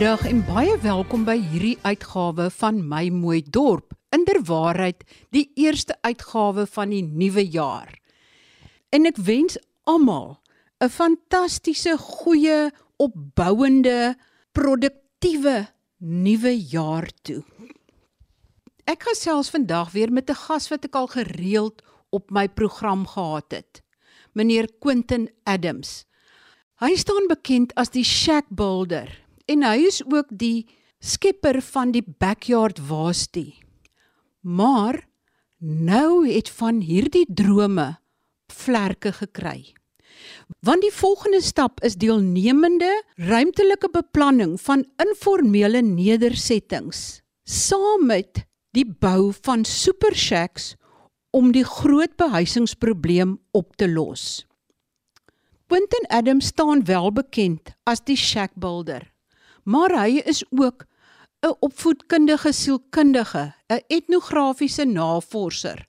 Goeiemiddag 0.00 0.30
en 0.32 0.38
baie 0.48 0.74
welkom 0.80 1.26
by 1.28 1.34
hierdie 1.36 1.74
uitgawe 1.84 2.46
van 2.56 2.78
My 2.88 3.10
Mooi 3.12 3.42
Dorp. 3.44 3.92
Inderwaarheid, 4.16 5.02
die 5.28 5.50
eerste 5.60 5.92
uitgawe 6.00 6.64
van 6.72 6.94
die 6.94 7.02
nuwe 7.04 7.44
jaar. 7.44 7.92
En 8.96 9.04
ek 9.04 9.20
wens 9.20 9.58
almal 9.84 10.40
'n 10.80 10.88
fantastiese, 10.88 11.98
goeie, 12.00 12.72
opbouende, 12.96 14.16
produktiewe 14.56 15.68
nuwe 15.98 16.56
jaar 16.56 17.12
toe. 17.20 17.44
Ek 18.88 19.04
gesels 19.04 19.52
vandag 19.52 19.92
weer 19.92 20.10
met 20.10 20.30
'n 20.30 20.42
gas 20.48 20.70
wat 20.70 20.84
ek 20.84 20.94
al 20.94 21.12
gereeld 21.12 21.82
op 22.08 22.30
my 22.30 22.48
program 22.48 23.04
gehad 23.06 23.52
het. 23.52 23.82
Meneer 24.32 24.66
Quentin 24.80 25.28
Adams. 25.44 26.06
Hy 26.80 26.96
staan 26.96 27.28
bekend 27.28 27.74
as 27.74 27.90
die 27.90 28.04
Shack 28.04 28.48
Builder 28.48 29.28
en 29.50 29.66
hy 29.66 29.86
is 29.88 30.00
ook 30.06 30.30
die 30.30 30.68
skepper 31.00 31.58
van 31.72 31.94
die 31.94 32.04
Backyard 32.04 32.78
Wasty. 32.88 33.56
Maar 34.40 35.02
nou 35.58 36.26
het 36.28 36.48
van 36.60 36.80
hierdie 36.84 37.26
drome 37.26 37.96
vlerke 38.52 39.12
gekry. 39.12 39.72
Want 40.66 40.84
die 40.84 40.92
volgende 40.92 41.40
stap 41.42 41.80
is 41.86 41.96
deelnemende 41.96 42.90
ruimtelike 43.16 43.88
beplanning 43.92 44.58
van 44.60 44.84
informele 45.00 45.80
nedersettings 45.84 47.20
saam 47.44 48.06
met 48.06 48.44
die 48.76 48.86
bou 48.86 49.32
van 49.42 49.64
super 49.64 50.14
shacks 50.14 50.74
om 51.34 51.50
die 51.54 51.64
groot 51.64 52.12
behuisingsprobleem 52.20 53.38
op 53.56 53.76
te 53.80 53.88
los. 53.88 54.44
Quentin 55.70 56.06
Adams 56.10 56.50
staan 56.50 56.84
wel 56.84 57.12
bekend 57.14 57.72
as 57.86 58.02
die 58.04 58.18
shack 58.18 58.54
builder 58.58 59.06
maar 59.64 59.92
hy 60.02 60.22
is 60.24 60.44
ook 60.50 60.86
'n 61.42 61.56
opvoedkundige 61.60 62.52
sielkundige, 62.52 63.54
'n 63.68 63.80
etnografiese 63.88 64.84
navorser. 64.84 65.86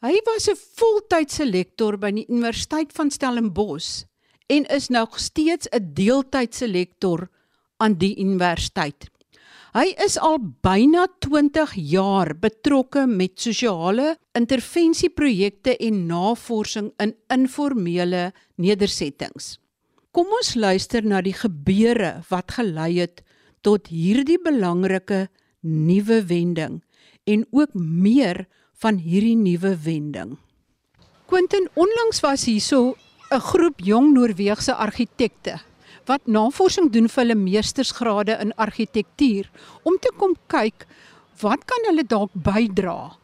Hy 0.00 0.20
was 0.24 0.48
'n 0.48 0.56
voltydse 0.76 1.46
lektor 1.46 1.98
by 1.98 2.10
die 2.10 2.26
Universiteit 2.28 2.92
van 2.92 3.10
Stellenbosch 3.10 4.04
en 4.46 4.64
is 4.64 4.88
nog 4.88 5.18
steeds 5.18 5.66
'n 5.68 5.94
deeltydse 5.94 6.68
lektor 6.68 7.28
aan 7.76 7.94
die 7.98 8.16
universiteit. 8.18 9.10
Hy 9.74 9.90
is 10.04 10.14
al 10.18 10.38
byna 10.62 11.08
20 11.18 11.72
jaar 11.74 12.30
betrokke 12.38 13.06
met 13.06 13.40
sosiale 13.40 14.16
intervensieprojekte 14.32 15.76
en 15.76 16.06
navorsing 16.06 16.92
in 17.02 17.16
informele 17.28 18.32
nedersettings. 18.54 19.58
Kom 20.14 20.30
ons 20.30 20.52
luister 20.54 21.02
na 21.02 21.18
die 21.26 21.34
gebeure 21.34 22.20
wat 22.28 22.52
gelei 22.54 23.00
het 23.00 23.24
tot 23.66 23.88
hierdie 23.90 24.38
belangrike 24.38 25.24
nuwe 25.66 26.20
wending 26.28 26.76
en 27.26 27.42
ook 27.50 27.72
meer 27.74 28.44
van 28.78 29.00
hierdie 29.02 29.34
nuwe 29.34 29.72
wending. 29.82 30.36
Quentin 31.26 31.66
onlangs 31.74 32.22
was 32.22 32.44
hierso 32.46 32.94
'n 33.32 33.40
groep 33.40 33.80
jong 33.82 34.12
Noorse 34.14 34.74
argitekte 34.74 35.58
wat 36.06 36.26
navorsing 36.26 36.92
doen 36.92 37.08
vir 37.08 37.24
hulle 37.24 37.34
meestersgrade 37.34 38.38
in 38.38 38.54
argitektuur 38.54 39.50
om 39.82 39.98
te 39.98 40.12
kom 40.16 40.36
kyk 40.46 40.86
wat 41.40 41.64
kan 41.66 41.90
hulle 41.90 42.06
dalk 42.06 42.30
bydra 42.34 43.16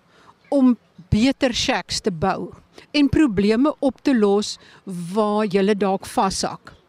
om 0.50 0.76
beter 1.10 1.54
shacks 1.54 2.00
te 2.00 2.10
bou 2.10 2.50
en 2.90 3.08
probleme 3.08 3.74
op 3.78 4.02
te 4.02 4.14
los 4.14 4.58
waar 4.84 5.46
jy 5.46 5.74
dalk 5.74 6.06
vashak. 6.06 6.79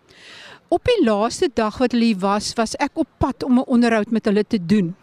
Op 0.71 0.85
die 0.87 1.01
laaste 1.03 1.49
dag 1.51 1.81
wat 1.81 1.91
hulle 1.91 2.13
was, 2.21 2.53
was 2.55 2.77
ek 2.79 2.95
op 3.01 3.07
pad 3.19 3.43
om 3.43 3.59
'n 3.59 3.67
onderhoud 3.75 4.11
met 4.15 4.25
hulle 4.25 4.43
te 4.47 4.59
doen. 4.65 4.95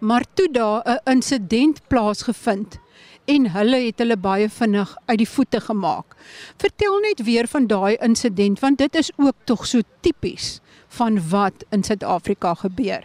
Maar 0.00 0.24
toe 0.34 0.48
daar 0.52 0.80
'n 0.84 1.00
insident 1.04 1.80
plaasgevind 1.88 2.78
en 3.24 3.50
hulle 3.50 3.76
het 3.76 3.98
hulle 3.98 4.16
baie 4.16 4.48
vinnig 4.48 4.96
uit 5.04 5.18
die 5.18 5.28
voete 5.28 5.60
gemaak. 5.60 6.16
Vertel 6.56 7.00
net 7.00 7.24
weer 7.24 7.46
van 7.46 7.66
daai 7.66 7.96
insident 7.96 8.60
want 8.60 8.78
dit 8.78 8.94
is 8.94 9.12
ook 9.16 9.34
tog 9.44 9.66
so 9.66 9.80
tipies 10.00 10.60
van 10.88 11.28
wat 11.28 11.64
in 11.70 11.82
Suid-Afrika 11.82 12.54
gebeur. 12.54 13.04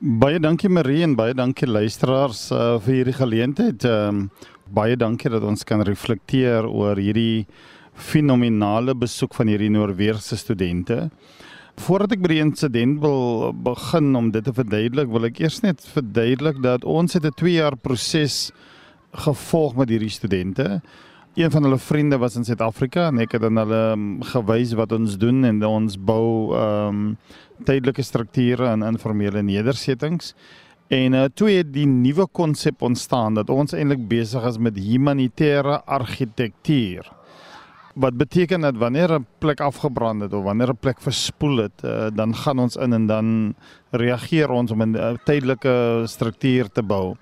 Baie 0.00 0.40
dankie 0.40 0.68
Marie 0.68 1.02
en 1.02 1.14
baie 1.14 1.34
dankie 1.34 1.68
luisteraars 1.68 2.50
uh, 2.50 2.78
vir 2.78 2.94
hierdie 2.94 3.18
geleentheid. 3.18 3.84
Um, 3.84 4.30
baie 4.66 4.96
dankie 4.96 5.30
dat 5.30 5.42
ons 5.42 5.64
kan 5.64 5.82
reflekteer 5.82 6.66
oor 6.66 6.96
hierdie 6.96 7.46
fenominale 7.94 8.94
besoek 8.94 9.34
van 9.34 9.46
hierdie 9.46 9.70
Noorse 9.70 10.36
studente. 10.36 11.10
Voordat 11.82 12.14
ek 12.14 12.22
by 12.22 12.30
die 12.30 12.42
insident 12.42 13.00
wil 13.02 13.50
begin 13.66 14.14
om 14.14 14.30
dit 14.34 14.44
te 14.46 14.52
verduidelik, 14.54 15.10
wil 15.10 15.26
ek 15.26 15.40
eers 15.42 15.60
net 15.64 15.82
verduidelik 15.94 16.60
dat 16.62 16.84
ons 16.84 17.14
het 17.14 17.24
'n 17.24 17.34
2 17.34 17.58
jaar 17.58 17.76
proses 17.76 18.52
gevolg 19.12 19.74
met 19.76 19.88
hierdie 19.88 20.10
studente. 20.10 20.82
Een 21.34 21.50
van 21.50 21.62
hulle 21.62 21.78
vriende 21.78 22.18
was 22.18 22.36
in 22.36 22.44
Suid-Afrika 22.44 23.08
en 23.08 23.18
ek 23.18 23.32
het 23.32 23.42
aan 23.42 23.56
hulle 23.56 23.92
um, 23.92 24.22
gewys 24.22 24.72
wat 24.74 24.92
ons 24.92 25.18
doen 25.18 25.44
en 25.44 25.64
ons 25.64 25.96
bou 25.98 26.54
ehm 26.54 26.88
um, 26.88 27.16
tydelike 27.64 28.02
strukture 28.02 28.66
en 28.66 28.82
informele 28.82 29.42
nedersettings. 29.42 30.34
En 30.88 31.12
uh, 31.12 31.24
toe 31.34 31.50
het 31.50 31.72
die 31.72 31.86
nuwe 31.86 32.26
konsep 32.26 32.82
ontstaan 32.82 33.34
dat 33.34 33.50
ons 33.50 33.72
eintlik 33.72 34.08
besig 34.08 34.44
is 34.44 34.58
met 34.58 34.78
humanitêre 34.78 35.82
argitektuur 35.86 37.10
wat 37.94 38.16
beteken 38.18 38.60
dat 38.60 38.76
wanneer 38.76 39.12
'n 39.14 39.26
plek 39.38 39.60
afgebrand 39.60 40.20
het 40.22 40.32
of 40.32 40.44
wanneer 40.44 40.68
'n 40.68 40.76
plek 40.80 41.00
verspoel 41.00 41.56
het, 41.56 41.84
uh, 41.84 42.06
dan 42.14 42.34
gaan 42.34 42.58
ons 42.58 42.76
in 42.76 42.92
en 42.92 43.06
dan 43.06 43.54
reageer 43.90 44.50
ons 44.50 44.70
om 44.70 44.82
'n 44.82 44.94
uh, 44.94 45.14
tydelike 45.24 46.02
struktuur 46.04 46.70
te 46.72 46.82
bou. 46.82 47.14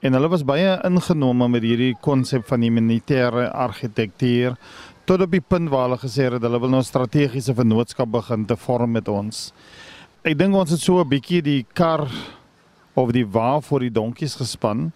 En 0.00 0.12
hulle 0.12 0.28
was 0.28 0.44
baie 0.44 0.80
ingenome 0.84 1.48
met 1.48 1.62
hierdie 1.62 1.96
konsep 2.00 2.46
van 2.46 2.60
humanitêre 2.60 3.52
argitektuur 3.52 4.56
tot 5.04 5.20
op 5.20 5.30
die 5.30 5.44
punt 5.48 5.68
waar 5.68 5.88
hulle 5.88 5.98
gesê 5.98 6.30
het 6.30 6.42
hulle 6.42 6.60
wil 6.60 6.68
nou 6.68 6.82
strategiese 6.82 7.54
vennootskap 7.54 8.10
begin 8.10 8.46
te 8.46 8.56
vorm 8.56 8.90
met 8.90 9.08
ons. 9.08 9.52
Ek 10.22 10.38
dink 10.38 10.54
ons 10.54 10.70
het 10.70 10.80
so 10.80 11.00
'n 11.00 11.08
bietjie 11.08 11.42
die 11.42 11.66
kar 11.72 12.08
of 12.94 13.12
die 13.12 13.26
wa 13.26 13.60
voor 13.60 13.80
die 13.80 13.90
donkies 13.90 14.34
gespan 14.34 14.92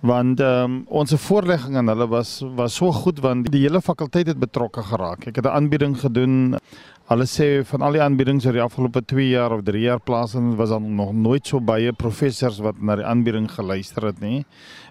want 0.00 0.40
ehm 0.40 0.64
um, 0.64 0.76
ons 0.88 1.12
voorlegging 1.26 1.76
aan 1.76 1.88
hulle 1.92 2.06
was 2.08 2.40
was 2.56 2.74
so 2.74 2.92
goed 2.92 3.20
want 3.20 3.50
die 3.52 3.66
hele 3.66 3.80
fakulteit 3.80 4.26
het 4.26 4.40
betrokke 4.40 4.82
geraak. 4.82 5.26
Ek 5.26 5.36
het 5.36 5.44
'n 5.44 5.56
aanbieding 5.56 5.98
gedoen. 6.00 6.56
Hulle 7.10 7.26
sê 7.26 7.64
van 7.66 7.82
al 7.82 7.92
die 7.92 8.02
aanbiedings 8.02 8.46
oor 8.46 8.52
die 8.52 8.62
afgelope 8.62 9.02
2 9.02 9.28
jaar 9.28 9.52
of 9.52 9.62
3 9.62 9.82
jaar 9.82 10.00
plaasvind 10.00 10.56
was 10.56 10.68
dan 10.68 10.94
nog 10.94 11.12
nooit 11.12 11.46
so 11.46 11.60
baie 11.60 11.92
professors 11.92 12.58
wat 12.58 12.80
na 12.80 12.96
die 12.96 13.04
aanbieding 13.04 13.50
geluister 13.50 14.06
het 14.06 14.20
nie. 14.20 14.44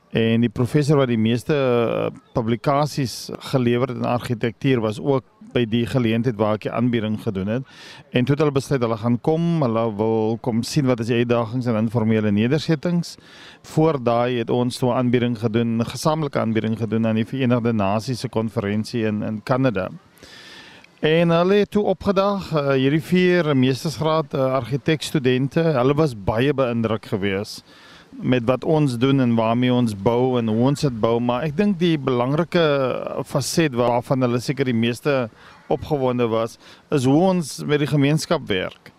En 0.09 0.41
die 0.41 0.49
professor 0.49 0.97
wat 0.97 1.11
die 1.11 1.19
meeste 1.21 1.53
uh, 1.53 2.07
publikasies 2.33 3.29
gelewer 3.51 3.91
het 3.91 3.99
in 3.99 4.07
argitektuur 4.09 4.81
was 4.81 4.97
ook 4.97 5.25
by 5.53 5.65
die 5.69 5.83
geleentheid 5.85 6.37
waar 6.37 6.57
ek 6.57 6.65
die 6.65 6.73
aanbieding 6.73 7.19
gedoen 7.21 7.49
het. 7.49 7.67
En 8.09 8.25
toe 8.25 8.33
het 8.33 8.41
hulle 8.41 8.53
besluit 8.53 8.81
hulle 8.81 8.97
gaan 8.97 9.19
kom, 9.25 9.61
hulle 9.61 9.83
wil 9.97 10.37
kom 10.45 10.63
sien 10.65 10.89
wat 10.89 11.01
is 11.03 11.11
die 11.11 11.21
uitdagings 11.21 11.69
in 11.69 11.77
informele 11.77 12.31
nedersettings. 12.33 13.15
Voor 13.75 13.99
daai 14.01 14.39
het 14.39 14.49
ons 14.49 14.77
toe 14.77 14.89
'n 14.89 14.97
aanbieding 14.97 15.37
gedoen, 15.37 15.77
'n 15.77 15.85
gesamentlike 15.85 16.39
aanbieding 16.39 16.77
gedoen 16.77 17.07
aan 17.07 17.15
die 17.15 17.25
Verenigde 17.25 17.73
Nasies 17.73 18.19
se 18.19 18.29
konferensie 18.29 19.05
in 19.05 19.21
in 19.23 19.43
Kanada. 19.43 19.89
En 20.99 21.29
hulle 21.29 21.53
het 21.53 21.71
toe 21.71 21.83
opgedag, 21.83 22.51
uh, 22.53 22.73
hierdie 22.73 23.01
vier 23.01 23.57
meestersgraad 23.57 24.33
uh, 24.33 24.53
argitekstudente, 24.53 25.61
hulle 25.61 25.93
was 25.93 26.15
baie 26.23 26.53
beïndruk 26.53 27.05
geweest 27.05 27.63
met 28.11 28.43
wat 28.49 28.63
ons 28.63 28.97
doen 28.97 29.21
en 29.21 29.35
waarmee 29.35 29.73
ons 29.73 29.95
bou 29.95 30.37
en 30.39 30.47
hoe 30.47 30.67
ons 30.71 30.81
dit 30.81 30.99
bou, 31.01 31.19
maar 31.19 31.45
ek 31.47 31.55
dink 31.57 31.77
die 31.79 31.97
belangrike 31.97 32.63
faset 33.27 33.75
waarvan 33.77 34.25
hulle 34.25 34.41
seker 34.43 34.65
die 34.65 34.75
meeste 34.75 35.29
opgewonde 35.69 36.27
was, 36.31 36.57
is 36.91 37.05
hoe 37.05 37.19
ons 37.29 37.59
met 37.63 37.79
die 37.79 37.89
gemeenskap 37.89 38.47
werk. 38.49 38.91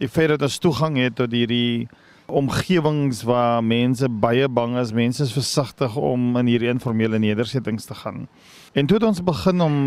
Die 0.00 0.08
feit 0.08 0.30
dat 0.34 0.44
ons 0.46 0.60
toegang 0.62 0.96
het 1.00 1.16
tot 1.18 1.32
hierdie 1.32 1.88
omgewings 2.30 3.24
waar 3.26 3.64
mense 3.64 4.08
baie 4.22 4.46
bang 4.48 4.76
is, 4.78 4.94
mense 4.94 5.24
is 5.26 5.34
versigtig 5.34 5.96
om 5.98 6.36
in 6.38 6.50
hierdie 6.50 6.70
informele 6.70 7.18
nedersettings 7.18 7.88
te 7.88 7.96
gaan. 8.04 8.26
En 8.72 8.86
toe 8.86 9.00
het 9.00 9.08
ons 9.08 9.22
begin 9.26 9.60
om 9.64 9.78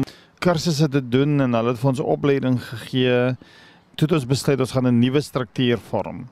kursusse 0.44 0.90
te 0.92 1.02
doen 1.02 1.40
en 1.42 1.56
hulle 1.56 1.72
het 1.72 1.80
vir 1.80 1.92
ons 1.94 2.04
opleiding 2.04 2.60
gegee. 2.62 3.20
Toe 3.96 4.08
het 4.10 4.18
ons 4.20 4.28
besluit 4.28 4.60
ons 4.60 4.76
gaan 4.76 4.88
'n 4.88 5.00
nuwe 5.00 5.22
struktuur 5.22 5.80
vorm. 5.90 6.28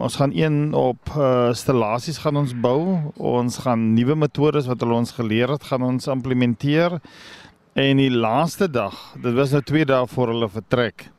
Ons 0.00 0.14
gaan 0.16 0.32
een 0.32 0.72
op 0.72 1.10
uh, 1.16 1.46
installasies 1.52 2.22
gaan 2.24 2.36
ons 2.40 2.54
bou. 2.56 3.12
Ons 3.16 3.58
gaan 3.66 3.90
nuwe 3.92 4.14
metodes 4.16 4.66
wat 4.70 4.80
hulle 4.80 4.96
ons 4.96 5.12
geleer 5.12 5.52
het, 5.52 5.66
gaan 5.68 5.84
ons 5.84 6.08
implementeer. 6.08 6.96
En 7.76 8.00
die 8.00 8.10
laaste 8.10 8.70
dag, 8.72 8.96
dit 9.20 9.36
was 9.36 9.52
nou 9.52 9.60
2 9.68 9.84
dae 9.90 10.06
voor 10.08 10.32
hulle 10.32 10.48
vertrek. 10.48 11.10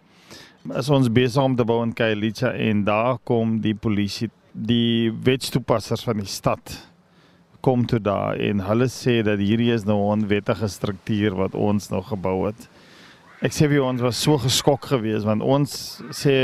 Is 0.73 0.89
ons 0.89 1.11
besig 1.13 1.43
om 1.43 1.57
te 1.57 1.65
bou 1.69 1.83
in 1.85 1.93
Khayelitsha 1.93 2.53
en 2.69 2.81
daar 2.87 3.19
kom 3.29 3.59
die 3.61 3.75
polisie, 3.75 4.31
die 4.53 5.11
wetstoepassers 5.21 6.05
van 6.07 6.23
die 6.23 6.29
stad 6.29 6.73
kom 7.63 7.85
toe 7.87 8.01
daar 8.03 8.39
en 8.41 8.59
hulle 8.67 8.89
sê 8.91 9.21
dat 9.23 9.39
hierdie 9.39 9.71
is 9.71 9.85
nou 9.85 9.95
'n 10.01 10.23
onwettige 10.23 10.67
struktuur 10.67 11.35
wat 11.35 11.53
ons 11.55 11.89
nou 11.89 12.01
gebou 12.01 12.47
het. 12.47 12.67
Ek 13.43 13.51
sê 13.51 13.67
ons 13.83 13.99
was 13.99 14.21
so 14.23 14.37
geskok 14.39 14.85
geweest 14.87 15.25
want 15.27 15.43
ons 15.43 15.71
sê 16.15 16.35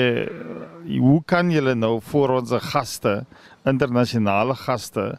hoe 0.90 1.19
kan 1.24 1.48
julle 1.48 1.72
nou 1.78 2.01
voor 2.10 2.34
ons 2.42 2.51
gaste, 2.74 3.22
internasionale 3.63 4.57
gaste, 4.66 5.13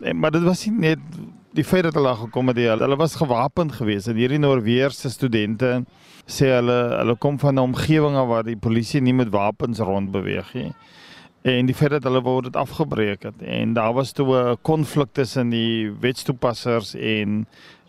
en, 0.00 0.16
maar 0.16 0.32
dit 0.32 0.46
was 0.46 0.64
nie 0.64 0.88
net 0.88 1.20
die 1.52 1.66
feit 1.66 1.84
dat 1.84 1.98
hulle 1.98 2.14
gekom 2.22 2.48
het, 2.48 2.62
hulle 2.80 2.96
was 2.96 3.18
gewapend 3.20 3.76
geweest 3.76 4.08
en 4.08 4.16
hierdie 4.16 4.40
Noorweerse 4.40 5.12
studente 5.12 5.82
sê 6.24 6.54
hulle 6.54 6.78
hulle 6.94 7.18
kom 7.20 7.36
van 7.42 7.58
'n 7.58 7.68
omgewing 7.68 8.16
waar 8.32 8.48
die 8.48 8.56
polisie 8.56 9.04
nie 9.04 9.12
met 9.12 9.28
wapens 9.28 9.78
rond 9.78 10.12
beweeg 10.12 10.54
nie. 10.54 10.72
En 11.44 11.66
die 11.66 11.74
feit 11.74 11.90
dat 11.90 12.04
hulle 12.04 12.22
wou 12.22 12.40
dit 12.40 12.56
afgebreek 12.56 13.22
het 13.28 13.42
en 13.42 13.74
daar 13.74 13.92
was 13.92 14.12
toe 14.12 14.32
'n 14.32 14.56
konflik 14.62 15.12
tussen 15.12 15.50
die 15.50 15.92
wetstoepassers 16.00 16.94
en 16.94 17.46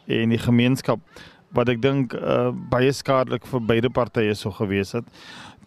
en 0.07 0.29
die 0.29 0.39
gemeenskap 0.39 0.99
wat 1.53 1.69
ek 1.69 1.81
dink 1.81 2.13
uh, 2.15 2.51
baie 2.71 2.91
skadelik 2.93 3.45
vir 3.49 3.63
beide 3.73 3.89
partye 3.89 4.35
sou 4.35 4.53
gewees 4.55 4.95
het 4.97 5.07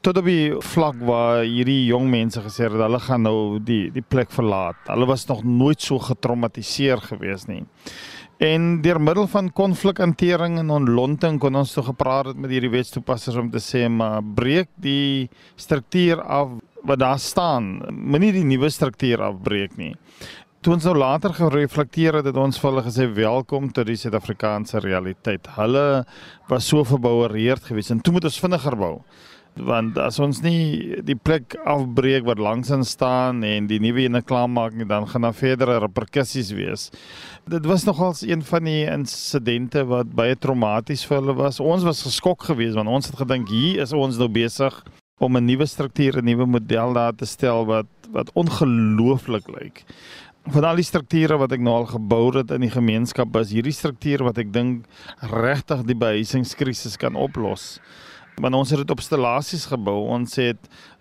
tot 0.05 0.19
op 0.21 0.27
die 0.29 0.53
vlak 0.75 0.99
waar 1.09 1.43
hierdie 1.49 1.87
jong 1.89 2.11
mense 2.13 2.41
gesê 2.45 2.67
het 2.67 2.77
hulle 2.77 3.01
gaan 3.01 3.25
nou 3.25 3.61
die 3.65 3.89
die 3.95 4.05
plek 4.05 4.33
verlaat. 4.35 4.77
Hulle 4.91 5.09
was 5.09 5.25
nog 5.31 5.41
nooit 5.49 5.81
so 5.81 5.99
getraumatiseer 6.03 7.01
gewees 7.09 7.47
nie. 7.49 7.63
En 8.45 8.83
deur 8.85 9.01
middel 9.01 9.29
van 9.31 9.49
konflikhantering 9.55 10.59
en 10.61 10.73
ontlonting 10.75 11.39
kon 11.41 11.57
ons 11.57 11.73
toe 11.73 11.87
gepraat 11.87 12.33
het 12.33 12.41
met 12.41 12.53
hierdie 12.53 12.73
wetstoepassers 12.75 13.39
om 13.41 13.49
te 13.51 13.63
sê 13.63 13.87
maar 13.89 14.21
breek 14.37 14.69
die 14.77 15.31
struktuur 15.57 16.21
af 16.21 16.53
wat 16.85 17.01
daar 17.01 17.23
staan. 17.23 17.79
Moenie 17.89 18.35
die 18.35 18.45
nuwe 18.45 18.69
struktuur 18.69 19.23
afbreek 19.31 19.79
nie. 19.81 19.95
Toe 20.65 20.73
ons 20.79 20.85
nou 20.89 20.95
later 20.97 21.35
gereflekteer 21.37 22.17
het, 22.17 22.29
het 22.31 22.39
ons 22.41 22.57
vir 22.57 22.71
hulle 22.71 22.83
gesê 22.87 23.05
welkom 23.13 23.67
tot 23.77 23.85
die 23.85 23.99
Suid-Afrikaanse 24.01 24.81
realiteit. 24.81 25.51
Hulle 25.59 26.07
was 26.49 26.71
so 26.71 26.81
verboureerd 26.89 27.67
geweest 27.69 27.93
en 27.93 28.01
toe 28.01 28.15
moet 28.15 28.25
ons 28.31 28.41
vinniger 28.41 28.77
bou 28.81 28.95
want 29.69 30.01
as 30.03 30.17
ons 30.25 30.41
nie 30.43 30.97
die 31.07 31.15
plek 31.15 31.53
afbreek 31.69 32.25
wat 32.27 32.41
langs 32.43 32.73
in 32.75 32.81
staan 32.83 33.45
en 33.47 33.69
die 33.71 33.79
nuwe 33.79 34.07
ene 34.09 34.25
klaarmaak 34.25 34.73
nie 34.75 34.89
dan 34.89 35.05
gaan 35.07 35.29
daar 35.29 35.37
verdere 35.37 35.77
reperkusies 35.85 36.51
wees. 36.57 36.89
Dit 37.47 37.69
was 37.69 37.85
nogals 37.85 38.25
een 38.25 38.43
van 38.49 38.65
die 38.65 38.81
insidente 38.89 39.85
wat 39.93 40.17
baie 40.17 40.35
traumaties 40.35 41.05
vir 41.07 41.21
hulle 41.21 41.37
was. 41.45 41.61
Ons 41.61 41.85
was 41.85 42.03
geskok 42.09 42.49
geweest 42.49 42.81
want 42.81 42.89
ons 42.89 43.13
het 43.13 43.21
gedink 43.21 43.53
hier 43.53 43.85
is 43.85 43.93
ons 43.93 44.17
nou 44.17 44.33
besig 44.33 44.81
om 45.21 45.37
'n 45.37 45.45
nuwe 45.45 45.67
struktuur, 45.67 46.19
'n 46.19 46.25
nuwe 46.25 46.47
model 46.47 46.93
daar 46.97 47.15
te 47.15 47.27
stel 47.27 47.67
wat 47.67 47.87
wat 48.15 48.31
ongelooflik 48.39 49.49
lyk. 49.49 49.85
Van 50.45 50.65
al 50.65 50.77
die 50.77 50.85
strukture 50.85 51.39
wat 51.41 51.53
ek 51.57 51.63
nou 51.65 51.75
al 51.75 51.87
gebou 51.89 52.29
het 52.37 52.51
in 52.53 52.61
die 52.61 52.73
gemeenskap, 52.73 53.37
is 53.41 53.55
hierdie 53.57 53.73
struktuur 53.73 54.27
wat 54.27 54.39
ek 54.39 54.53
dink 54.53 54.85
regtig 55.33 55.87
die 55.89 55.97
behuisingskrisis 55.97 56.99
kan 57.01 57.17
oplos 57.17 57.79
want 58.43 58.57
ons 58.59 58.73
het 58.75 58.81
dit 58.83 58.91
op 58.91 59.03
stellasies 59.03 59.69
gebou. 59.71 60.09
Ons 60.11 60.37
het 60.37 60.59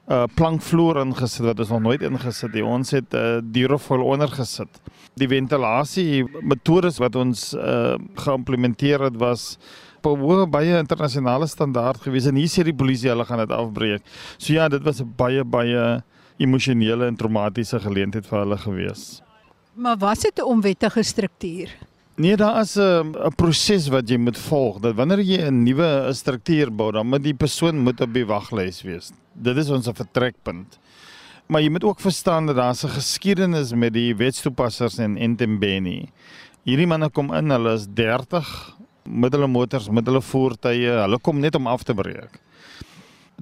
'n 0.07 0.13
uh, 0.13 0.25
plankvloer 0.36 1.00
ingesit 1.01 1.45
wat 1.45 1.60
ons 1.60 1.69
nog 1.69 1.81
nooit 1.81 2.01
ingesit 2.01 2.54
het. 2.54 2.63
Ons 2.63 2.92
het 2.92 3.13
'n 3.13 3.18
uh, 3.18 3.42
duurvol 3.42 4.04
onder 4.04 4.28
gesit. 4.28 4.69
Die 5.16 5.28
ventilasie 5.28 6.25
metodes 6.42 6.98
wat 6.98 7.16
ons 7.16 7.54
uh, 7.54 7.96
geïmplementeer 8.16 9.01
het 9.01 9.18
was 9.18 9.57
op 10.01 10.51
baie 10.51 10.78
internasionale 10.78 11.48
standaard 11.48 12.01
gewees 12.01 12.25
en 12.25 12.36
hier 12.36 12.50
sê 12.50 12.63
die 12.63 12.75
polisie 12.75 13.10
hulle 13.10 13.25
gaan 13.25 13.39
dit 13.39 13.51
afbreek. 13.51 14.01
So 14.38 14.54
ja, 14.54 14.68
dit 14.68 14.84
was 14.84 15.01
'n 15.01 15.13
baie 15.16 15.44
baie 15.44 16.04
emosionele 16.38 17.07
en 17.07 17.16
traumatiese 17.16 17.80
geleentheid 17.80 18.28
vir 18.28 18.39
hulle 18.39 18.57
gewees. 18.57 19.24
Maar 19.74 19.98
was 19.98 20.20
dit 20.20 20.38
'n 20.38 20.44
onwettige 20.44 21.04
struktuur? 21.04 21.78
Nee, 22.16 22.36
daar 22.36 22.62
is 22.62 22.75
'n 22.75 23.16
'n 23.18 23.36
proses 23.36 23.88
wat 23.88 24.10
jy 24.10 24.18
moet 24.18 24.38
volg. 24.38 24.80
Dat 24.80 24.96
wanneer 24.96 25.22
jy 25.22 25.42
'n 25.42 25.64
nuwe 25.64 26.10
struktuur 26.14 26.75
bou, 26.75 26.92
dan 26.92 27.08
moet 27.08 27.24
die 27.24 27.34
persoon 27.34 27.78
moet 27.78 28.02
op 28.02 28.14
die 28.14 28.25
waglys 28.25 28.81
wees. 28.81 29.12
Dit 29.34 29.58
is 29.58 29.70
ons 29.70 29.90
vertrekpunt. 29.94 30.80
Maar 31.46 31.62
jy 31.62 31.70
moet 31.70 31.84
ook 31.84 32.00
verstaan 32.00 32.46
dat 32.46 32.56
daar 32.56 32.74
'n 32.74 32.90
geskiedenis 32.90 33.74
met 33.74 33.94
die 33.94 34.16
wetstoepassers 34.16 34.98
in 34.98 35.18
Entembeni. 35.18 36.10
Hierdie 36.64 36.88
manne 36.88 37.10
kom 37.10 37.34
in, 37.34 37.50
hulle 37.50 37.74
is 37.74 37.88
30 37.94 38.78
met 39.04 39.34
hulle 39.34 39.48
motors, 39.48 39.90
met 39.90 40.06
hulle 40.06 40.22
voertuie. 40.22 40.90
Hulle 40.90 41.20
kom 41.20 41.40
net 41.40 41.56
om 41.56 41.68
af 41.68 41.84
te 41.84 41.94
breek. 41.94 42.40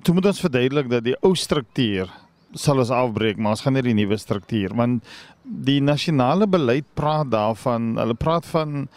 Toe 0.01 0.13
moet 0.13 0.25
ons 0.25 0.39
verduidelik 0.39 0.89
dat 0.89 1.03
die 1.03 1.15
ou 1.21 1.35
struktuur 1.35 2.09
sal 2.53 2.81
ons 2.83 2.91
afbreek, 2.91 3.37
maar 3.37 3.55
ons 3.55 3.63
gaan 3.65 3.73
net 3.73 3.87
die 3.87 3.97
nuwe 3.97 4.17
struktuur 4.19 4.75
want 4.75 5.03
die 5.43 5.79
nasionale 5.81 6.47
beleid 6.47 6.85
praat 6.95 7.31
daarvan, 7.31 7.95
hulle 7.99 8.15
praat 8.15 8.45
van 8.45 8.87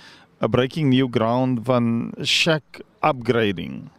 'n 0.42 0.50
breaking 0.50 0.90
new 0.90 1.08
ground 1.10 1.60
van 1.64 2.12
shack 2.22 2.82
upgrading. 3.02 3.90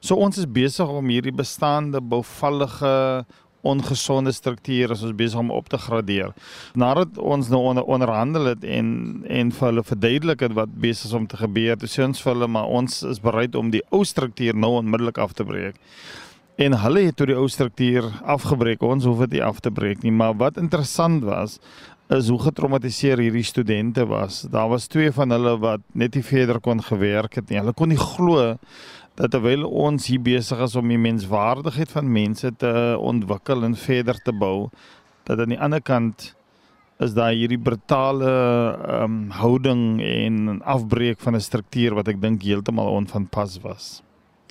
So 0.00 0.16
ons 0.16 0.38
is 0.38 0.46
besig 0.46 0.88
om 0.88 1.08
hierdie 1.08 1.32
bestaande 1.32 2.00
bouvallige 2.00 3.24
ongesonde 3.64 4.32
strukture 4.32 4.92
as 4.92 5.02
ons 5.02 5.16
besig 5.16 5.40
om 5.40 5.50
op 5.50 5.68
te 5.72 5.78
gradeer. 5.80 6.34
Nadat 6.76 7.16
ons 7.18 7.48
nou 7.48 7.62
onder, 7.70 7.84
onderhandel 7.84 8.50
het 8.52 8.64
en 8.64 8.88
en 9.24 9.52
vir 9.52 9.68
hulle 9.70 9.84
verduidelik 9.84 10.44
het 10.44 10.52
wat 10.58 10.74
besig 10.80 11.08
is 11.08 11.16
om 11.16 11.26
te 11.26 11.40
gebeur, 11.40 11.78
dis 11.80 11.98
ons 11.98 12.20
vir 12.22 12.32
hulle 12.34 12.50
maar 12.58 12.68
ons 12.68 13.02
is 13.08 13.22
bereid 13.24 13.56
om 13.56 13.72
die 13.72 13.82
ou 13.90 14.04
struktuur 14.04 14.56
nou 14.56 14.74
onmiddellik 14.82 15.18
af 15.18 15.32
te 15.32 15.48
breek. 15.48 15.80
En 16.54 16.76
hulle 16.78 17.00
het 17.08 17.16
tot 17.18 17.26
die 17.26 17.34
ou 17.34 17.48
struktuur 17.50 18.04
afgebreek. 18.30 18.82
Ons 18.86 19.08
hoef 19.08 19.24
dit 19.24 19.32
nie 19.36 19.42
af 19.42 19.58
te 19.58 19.72
breek 19.74 20.04
nie, 20.06 20.12
maar 20.14 20.36
wat 20.38 20.60
interessant 20.60 21.24
was 21.26 21.58
is 22.12 22.28
hoe 22.28 22.38
getraumatiseer 22.38 23.18
hierdie 23.18 23.46
studente 23.46 24.04
was. 24.06 24.42
Daar 24.52 24.68
was 24.70 24.86
twee 24.86 25.10
van 25.12 25.32
hulle 25.34 25.56
wat 25.58 25.82
net 25.98 26.14
nie 26.14 26.22
verder 26.22 26.60
kon 26.62 26.82
gewerk 26.84 27.40
het 27.40 27.48
nie. 27.50 27.58
Hulle 27.58 27.74
kon 27.74 27.90
nie 27.90 27.98
glo 27.98 28.52
dat 29.18 29.32
terwyl 29.32 29.64
ons 29.66 30.06
hier 30.10 30.22
besig 30.22 30.62
is 30.62 30.76
om 30.78 30.92
die 30.92 31.00
menswaardigheid 31.00 31.90
van 31.90 32.12
mense 32.12 32.52
te 32.60 32.72
ontwikkel 33.00 33.66
en 33.66 33.74
verder 33.78 34.18
te 34.22 34.34
bou, 34.34 34.68
dat 35.26 35.40
aan 35.40 35.54
die 35.54 35.60
ander 35.60 35.82
kant 35.82 36.34
is 37.02 37.14
daar 37.16 37.34
hierdie 37.34 37.58
brutale 37.58 38.30
ehm 38.30 39.04
um, 39.04 39.20
houding 39.40 40.02
en 40.06 40.60
afbreek 40.62 41.18
van 41.18 41.34
'n 41.34 41.40
struktuur 41.40 41.94
wat 41.94 42.08
ek 42.08 42.20
dink 42.20 42.42
heeltemal 42.42 42.94
onvanpas 42.94 43.58
was. 43.62 44.02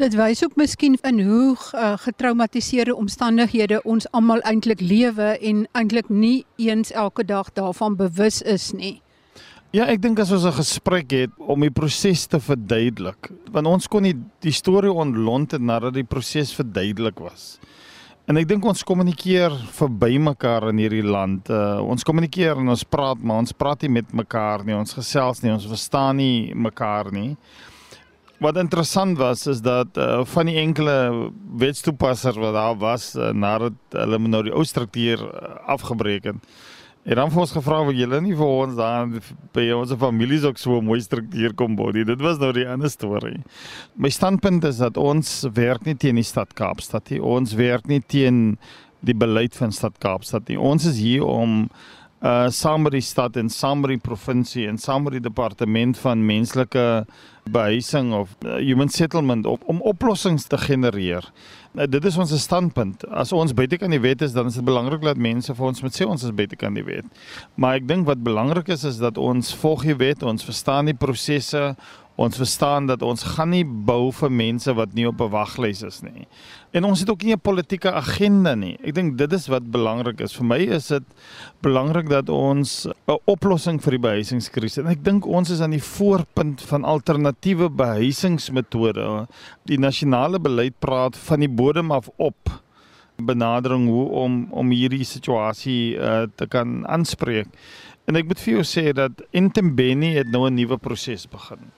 Dit 0.01 0.15
wys 0.17 0.39
ook 0.41 0.55
miskien 0.57 0.95
in 1.05 1.19
hoe 1.21 1.53
uh, 1.53 1.91
getraumatiseerde 2.01 2.95
omstandighede 2.97 3.77
ons 3.85 4.07
almal 4.09 4.39
eintlik 4.41 4.79
lewe 4.81 5.35
en 5.37 5.67
eintlik 5.77 6.07
nie 6.09 6.45
eens 6.57 6.89
elke 6.91 7.21
dag 7.21 7.51
daarvan 7.53 7.93
bewus 7.99 8.41
is 8.41 8.71
nie. 8.73 9.03
Ja, 9.69 9.85
ek 9.85 10.01
dink 10.01 10.17
as 10.17 10.31
ons 10.33 10.47
'n 10.49 10.57
gesprek 10.57 11.11
het 11.11 11.29
om 11.37 11.61
die 11.61 11.69
proses 11.69 12.25
te 12.25 12.39
verduidelik, 12.39 13.29
want 13.51 13.67
ons 13.67 13.87
kon 13.87 14.01
nie 14.01 14.15
die 14.41 14.51
storie 14.51 14.91
ontlont 14.91 15.51
het 15.51 15.61
nadat 15.61 15.93
die 15.93 16.03
proses 16.03 16.53
verduidelik 16.53 17.19
was. 17.19 17.59
En 18.25 18.37
ek 18.37 18.47
dink 18.47 18.65
ons 18.65 18.83
kommunikeer 18.83 19.51
verby 19.77 20.17
mekaar 20.17 20.69
in 20.69 20.77
hierdie 20.77 21.05
land. 21.05 21.49
Uh, 21.49 21.77
ons 21.85 22.03
kommunikeer 22.03 22.57
en 22.57 22.69
ons 22.69 22.83
praat, 22.83 23.21
maar 23.21 23.37
ons 23.37 23.53
praat 23.53 23.81
nie 23.81 23.89
met 23.89 24.13
mekaar 24.13 24.65
nie. 24.65 24.73
Ons 24.73 24.93
gesels 24.93 25.43
nie, 25.43 25.51
ons 25.51 25.67
verstaan 25.67 26.17
nie 26.17 26.55
mekaar 26.55 27.11
nie 27.11 27.37
wat 28.43 28.59
interessant 28.59 29.17
was 29.17 29.47
is 29.47 29.61
dat 29.63 29.97
uh, 29.97 30.21
van 30.35 30.49
die 30.51 30.59
enkele 30.59 31.31
wetstoepassers 31.57 32.37
wat 32.41 32.53
daar 32.53 32.77
was 32.77 33.13
uh, 33.15 33.31
nadat 33.31 33.95
hulle 33.95 34.19
nou 34.19 34.43
die 34.49 34.53
ou 34.53 34.65
struktuur 34.67 35.23
uh, 35.23 35.55
afgebreek 35.75 36.31
het. 36.31 36.53
En 37.03 37.15
dan 37.19 37.27
het 37.27 37.37
ons 37.37 37.51
gevra 37.51 37.81
of 37.83 37.91
julle 37.91 38.19
nie 38.23 38.35
vir 38.39 38.47
ons 38.47 38.75
daar 38.79 39.09
by 39.55 39.65
ons 39.75 39.91
families 39.99 40.45
ook 40.47 40.57
so 40.57 40.79
'n 40.79 40.85
mooi 40.87 41.01
struktuur 41.01 41.53
kom 41.53 41.75
bou 41.75 41.91
nie. 41.91 42.05
Dit 42.05 42.21
was 42.21 42.37
nou 42.39 42.51
die 42.53 42.67
ander 42.67 42.89
storie. 42.89 43.43
My 43.95 44.09
standpunt 44.09 44.63
is 44.63 44.77
dat 44.77 44.97
ons 44.97 45.45
werk 45.53 45.85
nie 45.85 45.95
teen 45.95 46.15
die 46.15 46.23
stad 46.23 46.53
Kaapstad 46.53 47.09
nie. 47.09 47.21
Ons 47.21 47.53
werk 47.53 47.87
nie 47.87 47.99
teen 47.99 48.57
die 48.99 49.15
beleid 49.15 49.55
van 49.55 49.71
stad 49.71 49.97
Kaapstad 49.99 50.47
nie. 50.47 50.59
Ons 50.59 50.85
is 50.85 50.97
hier 50.97 51.25
om 51.25 51.69
uh 52.23 52.47
saam 52.47 52.81
met 52.81 52.91
die 52.91 53.01
stad 53.01 53.35
en 53.35 53.49
saam 53.49 53.81
met 53.81 53.89
die 53.89 54.03
provinsie 54.09 54.67
en 54.67 54.77
saam 54.77 55.03
met 55.03 55.11
die 55.11 55.27
departement 55.27 55.97
van 55.97 56.25
menslike 56.25 57.05
behuising 57.43 58.13
of 58.13 58.35
uh, 58.45 58.55
human 58.55 58.89
settlement 58.89 59.45
op, 59.45 59.63
om 59.65 59.81
oplossings 59.81 60.47
te 60.47 60.57
genereer. 60.57 61.25
Uh, 61.73 61.87
dit 61.89 62.05
is 62.05 62.17
ons 62.17 62.33
standpunt. 62.41 63.03
As 63.09 63.33
ons 63.35 63.53
buite 63.53 63.77
kan 63.81 63.91
die 63.93 64.01
wet 64.03 64.21
is, 64.21 64.35
dan 64.35 64.47
is 64.51 64.59
dit 64.59 64.65
belangrik 64.65 65.03
dat 65.03 65.17
mense 65.17 65.55
vir 65.55 65.67
ons 65.67 65.83
moet 65.83 65.95
sê 65.95 66.07
ons 66.07 66.23
is 66.23 66.35
buite 66.35 66.59
kan 66.59 66.75
die 66.77 66.85
wet. 66.87 67.07
Maar 67.55 67.81
ek 67.81 67.87
dink 67.89 68.07
wat 68.07 68.23
belangrik 68.23 68.71
is 68.73 68.85
is 68.87 69.01
dat 69.01 69.19
ons 69.21 69.53
volg 69.63 69.87
die 69.89 69.97
wet, 69.99 70.23
ons 70.23 70.45
verstaan 70.45 70.91
die 70.91 70.97
prosesse, 70.97 71.73
Ons 72.15 72.37
verstaan 72.37 72.85
dat 72.85 73.01
ons 73.01 73.23
gaan 73.33 73.49
nie 73.49 73.63
bou 73.65 74.11
vir 74.13 74.29
mense 74.29 74.73
wat 74.77 74.91
nie 74.93 75.07
op 75.09 75.21
'n 75.21 75.31
waglys 75.33 75.81
is 75.81 76.01
nie. 76.03 76.27
En 76.71 76.83
ons 76.85 76.99
het 76.99 77.09
ook 77.09 77.23
nie 77.23 77.33
'n 77.33 77.39
politieke 77.39 77.91
agenda 77.91 78.53
nie. 78.55 78.77
Ek 78.83 78.93
dink 78.93 79.17
dit 79.17 79.33
is 79.33 79.47
wat 79.47 79.71
belangrik 79.71 80.21
is. 80.21 80.33
Vir 80.33 80.45
my 80.45 80.57
is 80.57 80.87
dit 80.87 81.03
belangrik 81.61 82.09
dat 82.09 82.29
ons 82.29 82.87
'n 83.07 83.17
oplossing 83.25 83.81
vir 83.81 83.91
die 83.91 84.07
behuisingskrisis 84.07 84.77
en 84.77 84.87
ek 84.87 85.03
dink 85.03 85.25
ons 85.25 85.49
is 85.49 85.61
aan 85.61 85.71
die 85.71 85.83
voorpunt 85.83 86.61
van 86.61 86.83
alternatiewe 86.83 87.69
behuisingsmetode. 87.69 89.27
Die 89.65 89.79
nasionale 89.79 90.39
beleid 90.39 90.79
praat 90.79 91.17
van 91.17 91.39
die 91.39 91.49
bodem 91.49 91.91
af 91.91 92.09
op 92.17 92.61
benadering 93.17 93.87
hoe 93.87 94.09
om 94.09 94.47
om 94.51 94.69
hierdie 94.69 95.05
situasie 95.05 95.95
uh, 95.95 96.23
te 96.35 96.47
kan 96.47 96.87
aanspreek. 96.87 97.47
En 98.05 98.15
ek 98.15 98.27
moet 98.27 98.39
vir 98.39 98.53
jou 98.53 98.63
sê 98.63 98.91
dat 98.93 99.11
Intembeni 99.31 100.13
het 100.13 100.29
nou 100.31 100.49
'n 100.49 100.53
nuwe 100.53 100.77
proses 100.77 101.25
begin. 101.25 101.71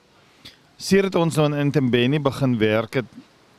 Sedert 0.76 1.14
ons 1.16 1.38
nou 1.40 1.46
in 1.56 1.70
Tembeni 1.72 2.18
begin 2.20 2.58
werk 2.60 2.98
het, 2.98 3.12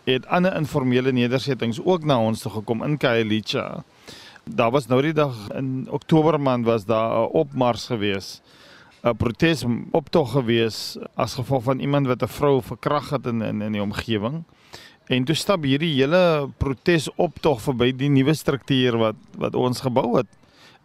het 0.05 0.25
ander 0.29 0.53
informele 0.53 1.09
nedersettings 1.09 1.79
ook 1.81 2.03
na 2.05 2.19
ons 2.21 2.43
toe 2.43 2.51
gekom 2.59 2.83
in 2.85 2.93
Khayelitsha. 3.01 3.81
Daar 4.45 4.69
was 4.75 4.85
nou 4.85 4.99
die 5.01 5.15
dag 5.17 5.33
in 5.57 5.87
Oktober 5.89 6.37
maand 6.37 6.69
was 6.69 6.85
daar 6.85 7.25
'n 7.25 7.33
opmars 7.33 7.87
gewees. 7.89 8.41
'n 9.03 9.15
protes 9.17 9.65
optog 9.91 10.31
gewees 10.31 10.97
as 11.15 11.33
gevolg 11.33 11.63
van 11.63 11.79
iemand 11.79 12.07
wat 12.07 12.21
'n 12.21 12.27
vrou 12.27 12.61
verkragt 12.61 13.11
het 13.11 13.25
in 13.25 13.41
in 13.41 13.61
in 13.61 13.71
die 13.71 13.81
omgewing. 13.81 14.43
En 15.07 15.23
toe 15.23 15.35
stap 15.35 15.63
hierdie 15.63 15.95
hele 15.95 16.49
protes 16.57 17.09
optog 17.15 17.61
verby 17.61 17.95
die 17.95 18.09
nuwe 18.09 18.33
struktuur 18.33 18.97
wat 18.97 19.15
wat 19.37 19.55
ons 19.55 19.81
gebou 19.81 20.17
het. 20.17 20.27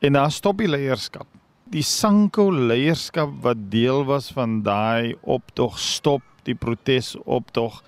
En 0.00 0.12
daar 0.12 0.32
stop 0.32 0.58
die 0.58 0.68
leierskap. 0.68 1.26
Die 1.72 1.80
Sanko 1.80 2.50
leierskap 2.52 3.30
wat 3.40 3.60
deel 3.72 4.02
was 4.04 4.26
van 4.36 4.58
daai 4.60 5.14
optog 5.24 5.78
stop 5.80 6.20
die 6.44 6.52
protes 6.52 7.14
optog 7.24 7.78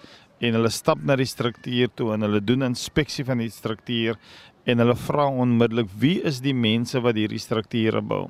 en 0.41 0.57
hulle 0.57 0.71
stap 0.73 1.03
na 1.05 1.19
die 1.21 1.27
struktuur 1.29 1.91
toe 1.93 2.15
en 2.15 2.25
hulle 2.25 2.41
doen 2.41 2.65
inspeksie 2.65 3.27
van 3.29 3.43
die 3.45 3.51
struktuur 3.53 4.17
en 4.65 4.81
hulle 4.81 4.97
vra 4.97 5.29
onmiddellik 5.29 5.93
wie 6.01 6.15
is 6.25 6.41
die 6.41 6.57
mense 6.57 7.03
wat 7.05 7.21
hierdie 7.21 7.43
strukture 7.45 8.01
bou. 8.01 8.23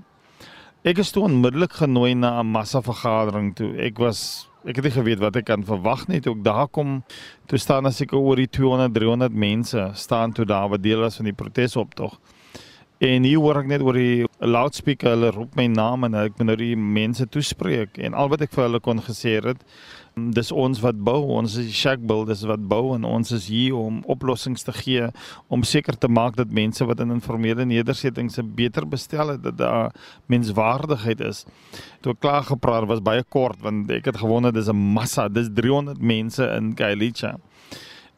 Ek 0.83 0.99
is 1.05 1.15
toe 1.15 1.23
onmiddellik 1.29 1.79
genooi 1.85 2.17
na 2.19 2.41
'n 2.43 2.51
massa 2.51 2.83
vergadering 2.83 3.55
toe. 3.55 3.77
Ek 3.79 4.03
was 4.03 4.49
ek 4.67 4.83
het 4.83 4.85
nie 4.85 4.97
geweet 4.99 5.23
wat 5.23 5.37
ek 5.37 5.47
kan 5.47 5.63
verwag 5.63 6.09
nie 6.09 6.21
toe 6.21 6.35
ek 6.35 6.43
daar 6.43 6.67
kom. 6.67 7.05
Toe 7.47 7.59
staan 7.59 7.87
as 7.87 8.03
ek 8.03 8.13
oor 8.13 8.37
die 8.37 8.51
200 8.51 8.93
300 8.93 9.31
mense 9.33 9.91
staan 9.95 10.33
toe 10.33 10.45
daar 10.45 10.69
wat 10.69 10.83
deel 10.83 10.99
was 10.99 11.17
van 11.17 11.31
die 11.31 11.39
protesoptog. 11.45 12.19
En 13.03 13.27
hier 13.27 13.41
hoor 13.43 13.59
ek 13.59 13.67
net 13.67 13.83
oor 13.83 13.97
die 13.99 14.27
loudspeaker 14.39 15.17
hulle 15.17 15.33
roep 15.35 15.57
my 15.59 15.67
naam 15.67 16.07
en 16.07 16.15
ek 16.15 16.37
moet 16.39 16.47
nou 16.53 16.57
die 16.61 16.77
mense 16.79 17.27
toespreek 17.27 17.99
en 17.99 18.15
al 18.15 18.31
wat 18.31 18.45
ek 18.47 18.53
vir 18.55 18.69
hulle 18.69 18.81
kon 18.85 19.03
gesê 19.03 19.41
het 19.43 19.65
dis 20.15 20.53
ons 20.55 20.79
wat 20.79 20.95
bou, 21.03 21.19
ons 21.35 21.57
is 21.59 21.67
die 21.67 21.75
shack 21.75 22.03
builders 22.07 22.45
wat 22.47 22.63
bou 22.71 22.95
en 22.95 23.03
ons 23.09 23.33
is 23.35 23.49
hier 23.51 23.75
om 23.75 23.99
oplossings 24.11 24.63
te 24.63 24.73
gee 24.77 25.09
om 25.51 25.65
seker 25.67 25.99
te 25.99 26.07
maak 26.07 26.37
dat 26.39 26.55
mense 26.55 26.87
wat 26.87 27.03
in 27.03 27.17
informele 27.17 27.67
nedersettings 27.67 28.39
beter 28.55 28.87
bestel 28.87 29.35
het 29.35 29.43
dat 29.43 29.59
daar 29.59 29.91
menswaardigheid 30.31 31.25
is. 31.27 31.43
Toe 32.01 32.15
klaar 32.15 32.47
gepraat 32.47 32.87
was 32.87 33.03
baie 33.03 33.27
kort 33.27 33.59
want 33.65 33.91
ek 33.91 34.13
het 34.13 34.23
gewonder 34.23 34.55
dis 34.55 34.71
'n 34.71 34.95
massa, 34.95 35.29
dis 35.29 35.51
300 35.51 35.99
mense 35.99 36.47
in 36.47 36.75
Kailicha. 36.75 37.35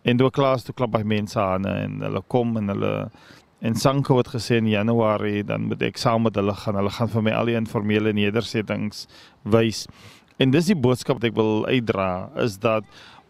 En 0.04 0.16
toe 0.16 0.30
klaar 0.30 0.62
toe 0.62 0.75
klap 0.75 0.92
by 0.92 1.02
mense 1.02 1.40
aan 1.40 1.66
en 1.66 2.00
hulle 2.00 2.23
kom 2.28 2.56
en 2.56 2.68
hulle 2.68 3.11
en 3.60 3.75
Sanko 3.75 4.18
het 4.18 4.28
gesê 4.28 4.60
in 4.60 4.68
Januarie 4.68 5.44
dan 5.44 5.68
moet 5.70 5.82
ek 5.82 5.96
saam 5.96 6.22
met 6.22 6.36
hulle 6.36 6.54
gaan. 6.54 6.76
Hulle 6.76 6.90
gaan 6.90 7.08
vir 7.08 7.22
my 7.22 7.32
al 7.32 7.50
die 7.50 7.56
informele 7.56 8.12
nedersettings 8.12 9.06
wys. 9.44 9.86
En 10.38 10.50
dis 10.50 10.66
die 10.66 10.76
boodskap 10.76 11.20
wat 11.20 11.30
ek 11.30 11.36
wil 11.38 11.64
uitdra 11.66 12.30
is 12.42 12.58
dat 12.60 12.84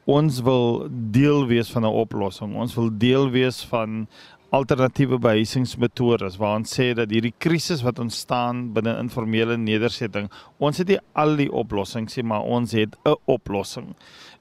ons 0.06 0.40
wil 0.46 0.88
deel 0.90 1.46
wees 1.46 1.70
van 1.70 1.84
'n 1.84 1.98
oplossing. 2.02 2.54
Ons 2.56 2.74
wil 2.74 2.90
deel 2.90 3.30
wees 3.30 3.62
van 3.64 4.06
alternatiewe 4.54 5.18
behuisingsmetodes 5.18 6.36
waar 6.36 6.56
ons 6.60 6.72
sê 6.78 6.92
dat 6.94 7.10
hierdie 7.10 7.34
krisis 7.42 7.82
wat 7.82 7.98
ontstaan 7.98 8.72
binne 8.76 8.94
informele 9.00 9.56
nedersetting, 9.56 10.30
ons 10.58 10.78
het 10.78 10.88
nie 10.88 11.00
al 11.18 11.36
die 11.36 11.50
oplossings 11.52 12.16
nie, 12.16 12.24
maar 12.24 12.42
ons 12.42 12.72
het 12.72 12.96
'n 13.04 13.16
oplossing. 13.24 13.94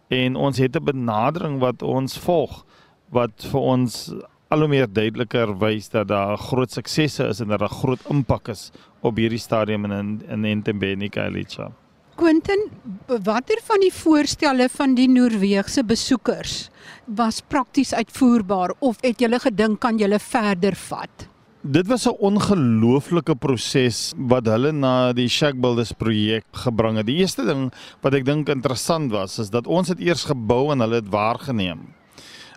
En 0.09 0.35
ons 0.35 0.57
het 0.57 0.75
'n 0.75 0.83
benadering 0.83 1.59
wat 1.59 1.81
ons 1.81 2.17
volg 2.17 2.65
wat 3.09 3.45
vir 3.51 3.61
ons 3.61 4.13
al 4.55 4.63
hoe 4.63 4.71
meer 4.71 4.87
duideliker 4.87 5.51
wys 5.59 5.89
dat 5.91 6.07
daar 6.07 6.37
groot 6.39 6.71
suksesse 6.71 7.27
is 7.27 7.41
en 7.43 7.51
dat 7.51 7.59
daar 7.65 7.73
groot 7.81 8.03
impak 8.11 8.53
is 8.53 8.69
op 9.03 9.17
hierdie 9.19 9.41
stadium 9.41 9.83
in 9.91 10.21
in 10.31 10.45
Entebbe 10.45 11.09
Kalicha. 11.09 11.71
Quentin, 12.15 12.69
watter 13.07 13.59
van 13.67 13.81
die 13.83 13.91
voorstelle 13.91 14.69
van 14.71 14.95
die 14.95 15.09
Noorse 15.11 15.83
besoekers 15.83 16.69
was 17.05 17.41
prakties 17.41 17.93
uitvoerbaar 17.93 18.71
of 18.79 19.01
het 19.03 19.19
julle 19.19 19.39
gedink 19.39 19.81
kan 19.83 19.99
julle 19.99 20.19
verder 20.19 20.75
vat? 20.87 21.27
Dit 21.61 21.87
was 21.87 22.07
'n 22.07 22.15
ongelooflike 22.19 23.35
proses 23.35 24.13
wat 24.15 24.45
hulle 24.45 24.71
na 24.71 25.13
die 25.13 25.27
Shack 25.27 25.59
Builders 25.59 25.91
projek 25.91 26.45
gebring 26.51 26.97
het. 26.97 27.05
Die 27.05 27.17
eerste 27.17 27.43
ding 27.45 27.73
wat 28.01 28.13
ek 28.13 28.25
dink 28.25 28.49
interessant 28.49 29.11
was, 29.11 29.39
is 29.39 29.49
dat 29.49 29.67
ons 29.67 29.87
het 29.87 29.99
eers 29.99 30.23
gebou 30.23 30.71
en 30.71 30.79
hulle 30.79 30.95
het 30.95 31.09
waargeneem. 31.09 31.79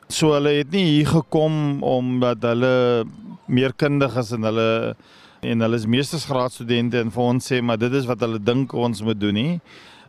So 0.08 0.32
hulle 0.32 0.54
het 0.62 0.70
nie 0.72 0.86
hier 0.86 1.08
gekom 1.10 1.82
omdat 1.84 2.40
hulle 2.48 3.04
meer 3.44 3.74
kundig 3.76 4.14
is 4.16 4.30
en 4.32 4.46
hulle 4.48 4.68
en 5.44 5.60
hulle 5.62 5.76
is 5.76 5.84
meestersgraadstudente 5.86 6.96
en 6.98 7.10
vir 7.12 7.24
ons 7.24 7.48
sê 7.50 7.58
maar 7.62 7.76
dit 7.78 7.92
is 7.92 8.08
wat 8.08 8.24
hulle 8.24 8.40
dink 8.40 8.72
ons 8.72 9.02
moet 9.04 9.20
doen 9.20 9.36
nie. 9.36 9.60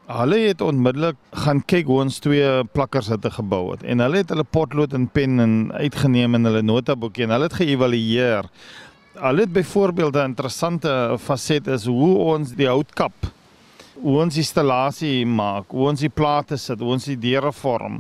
Hulle 0.08 0.40
het 0.46 0.64
onmiddellik 0.64 1.20
gaan 1.44 1.60
kyk 1.68 1.92
hoe 1.92 2.00
ons 2.06 2.22
twee 2.24 2.48
plakkers 2.72 3.12
het 3.12 3.28
gebou 3.36 3.74
het 3.74 3.84
en 3.84 4.00
hulle 4.06 4.22
het 4.24 4.32
hulle 4.32 4.48
potlood 4.48 4.96
en 4.96 5.10
pen 5.12 5.44
en 5.44 5.58
uitgeneem 5.76 6.40
in 6.40 6.48
hulle 6.48 6.64
notaboekie 6.64 7.28
en 7.28 7.36
hulle 7.36 7.50
het 7.52 7.60
geëvalueer. 7.60 8.48
Hulle 9.20 9.46
het 9.46 9.54
byvoorbeeld 9.54 10.16
'n 10.16 10.32
interessante 10.32 11.18
faset 11.20 11.68
is 11.68 11.86
hoe 11.92 12.16
ons 12.38 12.56
die 12.56 12.72
houtkap 12.72 13.34
hoe 14.02 14.18
ons 14.24 14.38
installasie 14.40 15.26
maak, 15.28 15.72
hoe 15.72 15.90
ons 15.92 16.04
die 16.04 16.12
plate 16.12 16.58
sit, 16.58 16.80
hoe 16.80 16.94
ons 16.96 17.08
die 17.10 17.18
deure 17.20 17.52
vorm. 17.56 18.00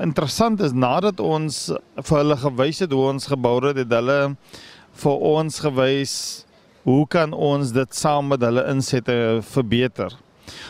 Interessant 0.00 0.60
is 0.62 0.74
nadat 0.76 1.20
ons 1.20 1.66
vir 1.96 2.18
hulle 2.20 2.36
gewys 2.38 2.84
het 2.84 2.92
hoe 2.94 3.08
ons 3.10 3.26
gebou 3.30 3.56
het, 3.64 3.80
het 3.80 3.96
hulle 3.98 4.20
vir 5.00 5.26
ons 5.34 5.60
gewys 5.64 6.14
hoe 6.84 7.04
kan 7.10 7.32
ons 7.36 7.72
dit 7.76 7.96
saam 7.96 8.30
met 8.32 8.42
hulle 8.44 8.64
insette 8.70 9.14
verbeter? 9.52 10.14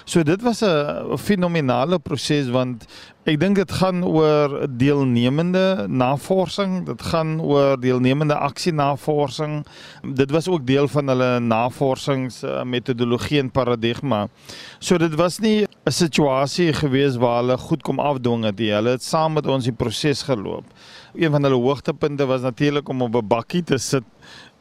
So 0.05 0.23
dit 0.23 0.43
was 0.43 0.63
'n 0.63 1.17
fenominale 1.19 1.99
proses 1.99 2.49
want 2.51 2.87
ek 3.25 3.41
dink 3.41 3.57
dit 3.57 3.73
gaan 3.73 4.05
oor 4.05 4.67
deelnemende 4.69 5.87
navorsing, 5.89 6.87
dit 6.87 7.03
gaan 7.03 7.41
oor 7.41 7.81
deelnemende 7.81 8.35
aksie 8.35 8.73
navorsing. 8.73 9.67
Dit 10.15 10.31
was 10.31 10.49
ook 10.49 10.67
deel 10.67 10.89
van 10.89 11.09
hulle 11.09 11.41
navorsingsmetodologie 11.41 13.39
en 13.39 13.51
paradigma. 13.51 14.29
So 14.79 14.99
dit 14.99 15.15
was 15.15 15.39
nie 15.39 15.67
'n 15.87 15.91
situasie 15.91 16.73
gewees 16.73 17.17
waar 17.17 17.41
hulle 17.43 17.59
goed 17.59 17.83
kom 17.83 17.99
afdwing 17.99 18.45
het 18.45 18.59
nie. 18.59 18.73
Hulle 18.73 18.91
het 18.91 19.03
saam 19.03 19.33
met 19.33 19.47
ons 19.47 19.65
die 19.65 19.73
proses 19.73 20.23
geloop. 20.23 20.65
Een 21.15 21.31
van 21.31 21.43
hulle 21.43 21.57
hoogtepunte 21.57 22.27
was 22.27 22.41
natuurlik 22.41 22.89
om 22.89 23.03
op 23.03 23.15
'n 23.15 23.27
bakkie 23.27 23.63
te 23.63 23.79
sit 23.79 24.05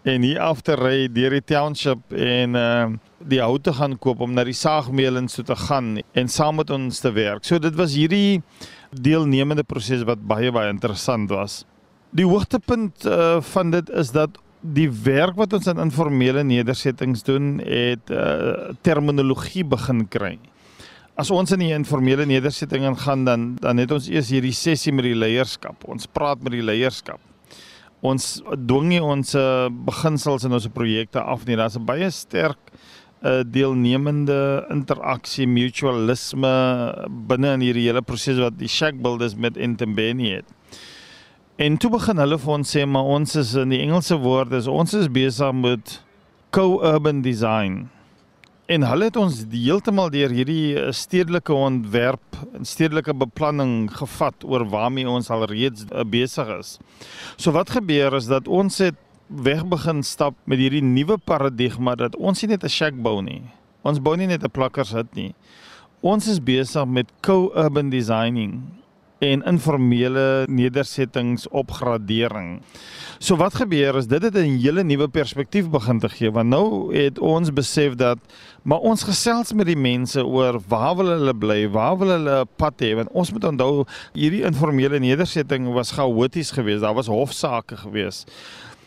en 0.07 0.23
hier 0.23 0.39
af 0.39 0.61
te 0.63 0.75
ry 0.79 1.07
deur 1.11 1.33
die 1.35 1.45
township 1.55 2.13
en 2.15 2.55
uh 2.55 2.89
die 3.19 3.41
hout 3.43 3.65
te 3.67 3.73
gaan 3.75 3.97
koop 3.99 4.21
om 4.23 4.31
na 4.31 4.45
die 4.47 4.55
saagmeelens 4.55 5.33
toe 5.35 5.43
te 5.43 5.55
gaan 5.59 5.97
en 5.99 6.29
saam 6.31 6.55
met 6.55 6.69
ons 6.71 7.01
te 7.03 7.09
werk. 7.11 7.43
So 7.43 7.59
dit 7.59 7.75
was 7.75 7.91
hierdie 7.99 8.39
deelnemende 8.95 9.65
proses 9.67 10.05
wat 10.07 10.23
baie 10.23 10.53
baie 10.55 10.71
interessant 10.71 11.27
was. 11.29 11.65
Die 12.15 12.25
hoogtepunt 12.25 13.03
uh 13.03 13.41
van 13.51 13.75
dit 13.75 13.91
is 13.91 14.13
dat 14.15 14.39
die 14.63 14.87
werk 14.87 15.35
wat 15.35 15.53
ons 15.53 15.67
in 15.67 15.83
informele 15.83 16.45
nedersettings 16.47 17.27
doen 17.27 17.57
het 17.59 18.07
uh 18.07 18.71
terminologie 18.87 19.67
begin 19.67 20.05
kry. 20.07 20.37
As 21.19 21.27
ons 21.35 21.51
in 21.51 21.59
die 21.59 21.75
informele 21.75 22.23
nedersetting 22.25 22.87
gaan 23.03 23.27
dan 23.27 23.49
dan 23.59 23.83
het 23.83 23.91
ons 23.91 24.07
eers 24.07 24.31
hierdie 24.31 24.55
sessie 24.55 24.95
met 24.95 25.11
die 25.11 25.17
leierskap. 25.27 25.83
Ons 25.91 26.07
praat 26.07 26.39
met 26.39 26.55
die 26.55 26.63
leierskap 26.63 27.19
ons 28.01 28.41
dwing 28.55 28.87
nie 28.93 29.01
ons 29.03 29.35
uh, 29.35 29.67
beginsels 29.69 30.45
in 30.47 30.55
ons 30.55 30.67
projekte 30.73 31.21
af 31.21 31.45
nie. 31.45 31.57
Daar's 31.59 31.77
'n 31.77 31.85
baie 31.85 32.09
sterk 32.11 32.59
uh, 33.23 33.43
deelnemende 33.43 34.65
interaksie, 34.71 35.47
mutualisme 35.47 36.53
binne 37.27 37.53
in 37.53 37.61
hierdie 37.61 37.87
hele 37.87 38.01
proses 38.01 38.39
wat 38.39 38.57
die 38.57 38.67
Shack 38.67 39.01
Builders 39.01 39.35
met 39.35 39.57
Entembeni 39.57 40.31
het. 40.39 40.47
En 41.57 41.77
toe 41.77 41.91
begin 41.91 42.17
hulle 42.17 42.37
vir 42.39 42.53
ons 42.53 42.75
sê 42.75 42.85
maar 42.87 43.03
ons 43.03 43.35
is 43.35 43.55
in 43.55 43.69
die 43.69 43.81
Engelse 43.83 44.15
woord 44.15 44.53
is 44.53 44.67
ons 44.67 44.93
is 44.93 45.09
besig 45.11 45.51
met 45.53 46.01
co-urban 46.55 47.21
design 47.21 47.89
en 48.69 48.85
hulle 48.85 49.07
het 49.09 49.17
ons 49.17 49.41
heeltemal 49.49 50.11
deur 50.13 50.33
hierdie 50.33 50.77
eh, 50.77 50.91
stedelike 50.93 51.53
ontwerp 51.55 52.37
en 52.53 52.67
stedelike 52.67 53.15
beplanning 53.17 53.89
gevat 53.97 54.45
oor 54.45 54.67
waarmee 54.69 55.09
ons 55.09 55.31
al 55.33 55.47
reeds 55.49 55.87
uh, 55.89 56.05
besig 56.05 56.49
is. 56.59 56.75
So 57.35 57.55
wat 57.55 57.73
gebeur 57.73 58.13
is 58.19 58.29
dat 58.29 58.47
ons 58.47 58.77
het 58.83 58.97
weg 59.27 59.63
begin 59.69 60.03
stap 60.05 60.37
met 60.49 60.61
hierdie 60.61 60.85
nuwe 60.85 61.17
paradigma 61.17 61.95
dat 61.97 62.17
ons 62.17 62.41
nie 62.41 62.51
net 62.53 62.63
'n 62.63 62.69
shack 62.69 62.93
bou 62.93 63.21
nie. 63.21 63.41
Ons 63.81 63.99
bou 63.99 64.15
nie 64.17 64.27
net 64.27 64.43
'n 64.43 64.53
plakkershut 64.53 65.15
nie. 65.15 65.33
Ons 66.01 66.27
is 66.27 66.39
besig 66.39 66.85
met 66.85 67.09
co-urban 67.21 67.89
designing 67.89 68.61
en 69.19 69.43
informele 69.43 70.45
nedersettings 70.47 71.47
opgradering. 71.47 72.59
So 73.19 73.35
wat 73.35 73.57
gebeur 73.59 73.97
is 73.99 74.07
dit 74.07 74.23
het 74.23 74.35
'n 74.35 74.59
hele 74.63 74.83
nuwe 74.83 75.07
perspektief 75.07 75.69
begin 75.69 75.99
te 75.99 76.09
gee 76.09 76.31
want 76.31 76.49
nou 76.49 76.95
het 76.95 77.19
ons 77.19 77.53
besef 77.53 77.95
dat 77.95 78.17
maar 78.63 78.79
ons 78.79 79.03
gesels 79.03 79.53
met 79.53 79.65
die 79.65 79.77
mense 79.77 80.25
oor 80.25 80.59
waar 80.67 80.95
wil 80.95 81.07
hulle 81.07 81.33
bly, 81.33 81.69
waar 81.69 81.97
wil 81.97 82.07
hulle 82.07 82.45
pad 82.55 82.81
hê 82.81 82.95
want 82.95 83.11
ons 83.11 83.31
moet 83.31 83.43
onthou 83.43 83.85
hierdie 84.13 84.43
informele 84.43 84.99
nedersetting 84.99 85.73
was 85.73 85.91
chaoties 85.91 86.51
geweest, 86.51 86.81
daar 86.81 86.93
was 86.93 87.07
hofsaake 87.07 87.77
geweest. 87.77 88.31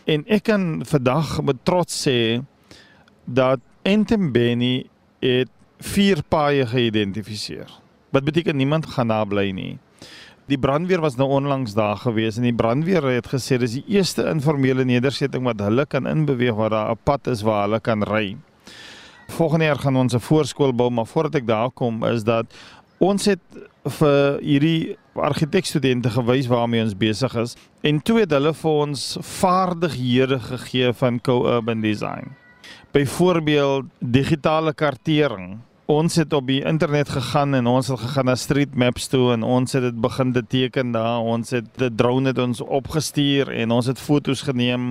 En 0.05 0.25
ek 0.27 0.43
kan 0.43 0.83
vandag 0.85 1.43
met 1.43 1.65
trots 1.65 2.09
sê 2.09 2.43
dat 3.25 3.61
Entembeni 3.83 4.89
het 5.21 5.51
vier 5.79 6.23
paaie 6.29 6.67
geïdentifiseer. 6.67 7.71
Wat 8.11 8.25
beteken 8.25 8.57
niemand 8.57 8.87
gaan 8.87 9.09
daar 9.09 9.27
bly 9.27 9.51
nie. 9.51 9.79
Die 10.50 10.58
brandweer 10.58 11.00
was 11.00 11.14
nou 11.16 11.28
onlangs 11.30 11.75
daar 11.78 12.00
gewees 12.02 12.37
en 12.37 12.42
die 12.49 12.54
brandweer 12.54 13.04
het 13.06 13.28
gesê 13.30 13.61
dis 13.62 13.76
die 13.78 13.84
eerste 13.94 14.25
informele 14.26 14.82
nedersetting 14.84 15.44
wat 15.46 15.62
hulle 15.62 15.84
kan 15.87 16.08
inbeweeg 16.11 16.56
waar 16.58 16.75
daar 16.75 16.90
'n 16.90 16.99
pad 17.04 17.26
is 17.26 17.42
waar 17.46 17.62
hulle 17.68 17.80
kan 17.80 18.02
ry. 18.02 18.37
Volgende 19.28 19.64
jaar 19.64 19.78
gaan 19.78 19.96
ons 19.96 20.14
'n 20.14 20.18
voorskool 20.18 20.72
bou, 20.72 20.90
maar 20.90 21.06
voordat 21.06 21.34
ek 21.34 21.46
daar 21.46 21.70
kom 21.70 22.04
is 22.04 22.25
dat 22.25 22.46
ons 22.99 23.25
het 23.25 23.40
vir 23.84 24.38
hierdie 24.40 24.96
argitekstudente 25.14 26.11
gewys 26.11 26.46
waarmee 26.46 26.82
ons 26.82 26.96
besig 26.96 27.34
is 27.37 27.56
en 27.82 28.02
toe 28.02 28.18
het 28.18 28.30
hulle 28.30 28.52
vir 28.52 28.70
ons 28.70 29.16
vaardighede 29.20 30.40
gegee 30.40 30.92
van 30.92 31.20
co-urban 31.20 31.80
design. 31.80 32.34
Byvoorbeeld 32.92 33.84
digitale 33.99 34.75
kartering 34.75 35.61
ons 35.92 36.14
het 36.16 36.32
op 36.32 36.46
die 36.49 36.62
internet 36.64 37.11
gegaan 37.12 37.54
en 37.54 37.66
ons 37.68 37.88
het 37.92 38.00
gegaan 38.00 38.28
na 38.30 38.34
Street 38.38 38.75
Maps 38.78 39.08
toe 39.12 39.32
en 39.34 39.42
ons 39.44 39.75
het 39.76 39.84
dit 39.84 39.99
begin 40.00 40.32
te 40.32 40.42
teken 40.54 40.92
daar. 40.94 41.20
Ons 41.20 41.52
het 41.52 41.68
die 41.80 41.90
drone 41.92 42.32
het 42.32 42.40
ons 42.40 42.62
opgestuur 42.64 43.50
en 43.52 43.75
ons 43.76 43.90
het 43.90 44.00
foto's 44.00 44.44
geneem. 44.46 44.87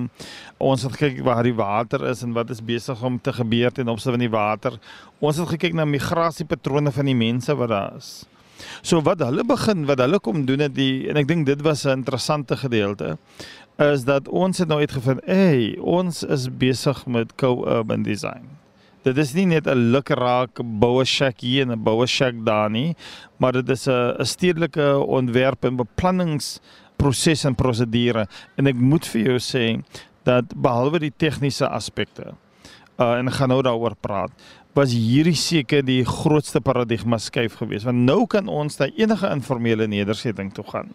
Ons 0.62 0.86
het 0.86 0.94
gekyk 0.94 1.24
waar 1.26 1.42
die 1.46 1.56
water 1.58 2.06
is 2.10 2.22
en 2.22 2.36
wat 2.36 2.52
is 2.54 2.62
besig 2.62 3.02
om 3.02 3.18
te 3.18 3.34
gebeur 3.34 3.74
ten 3.74 3.90
opsigte 3.90 4.14
van 4.14 4.26
die 4.26 4.30
water. 4.32 4.78
Ons 5.18 5.42
het 5.42 5.50
gekyk 5.56 5.74
na 5.78 5.88
migrasiepatrone 5.88 6.94
van 6.94 7.10
die 7.10 7.18
mense 7.18 7.56
wat 7.58 7.74
daar 7.74 7.98
is. 7.98 8.14
So 8.82 9.02
wat 9.02 9.24
hulle 9.26 9.42
begin, 9.44 9.86
wat 9.90 9.98
hulle 10.04 10.22
kom 10.22 10.46
doen 10.46 10.62
het 10.68 10.76
die 10.76 11.08
en 11.10 11.18
ek 11.18 11.28
dink 11.28 11.46
dit 11.50 11.66
was 11.66 11.84
'n 11.86 11.98
interessante 12.04 12.56
gedeelte 12.56 13.16
is 13.78 14.04
dat 14.04 14.28
ons 14.28 14.58
het 14.58 14.68
nou 14.68 14.78
uitgevind, 14.80 15.20
hey, 15.24 15.78
ons 15.80 16.22
is 16.22 16.48
besig 16.48 17.06
met 17.06 17.34
co-urban 17.34 18.02
design. 18.02 18.61
Dit 19.02 19.18
is 19.18 19.32
nie 19.34 19.46
net 19.46 19.66
'n 19.66 19.90
lukraak 19.90 20.60
boue 20.62 21.04
shack 21.04 21.40
hier 21.40 21.62
en 21.62 21.72
'n 21.72 21.82
boue 21.82 22.06
shack 22.06 22.34
daar 22.44 22.70
nie, 22.70 22.94
maar 23.38 23.52
dit 23.52 23.68
is 23.68 23.88
'n 23.88 24.24
stedelike 24.24 24.98
ontwerp 24.98 25.64
en 25.64 25.76
beplanningsproses 25.76 27.44
en 27.44 27.54
prosedure 27.54 28.28
en 28.56 28.66
ek 28.66 28.76
moet 28.76 29.06
vir 29.06 29.22
jou 29.22 29.38
sê 29.38 29.82
dat 30.24 30.44
behalwe 30.54 30.98
die 30.98 31.12
tegniese 31.16 31.68
aspekte 31.68 32.34
uh 32.98 33.18
en 33.18 33.32
gaan 33.32 33.48
nou 33.48 33.62
daaroor 33.62 33.96
praat 34.00 34.30
was 34.74 34.92
hierdie 34.92 35.36
seker 35.36 35.82
die 35.84 36.04
grootste 36.04 36.60
paradigma 36.60 37.18
skuif 37.18 37.58
geweest 37.60 37.84
want 37.84 38.06
nou 38.06 38.26
kan 38.26 38.48
ons 38.48 38.78
na 38.78 38.88
enige 38.96 39.28
informele 39.28 39.86
nedersetting 39.86 40.52
toe 40.52 40.64
gaan. 40.64 40.94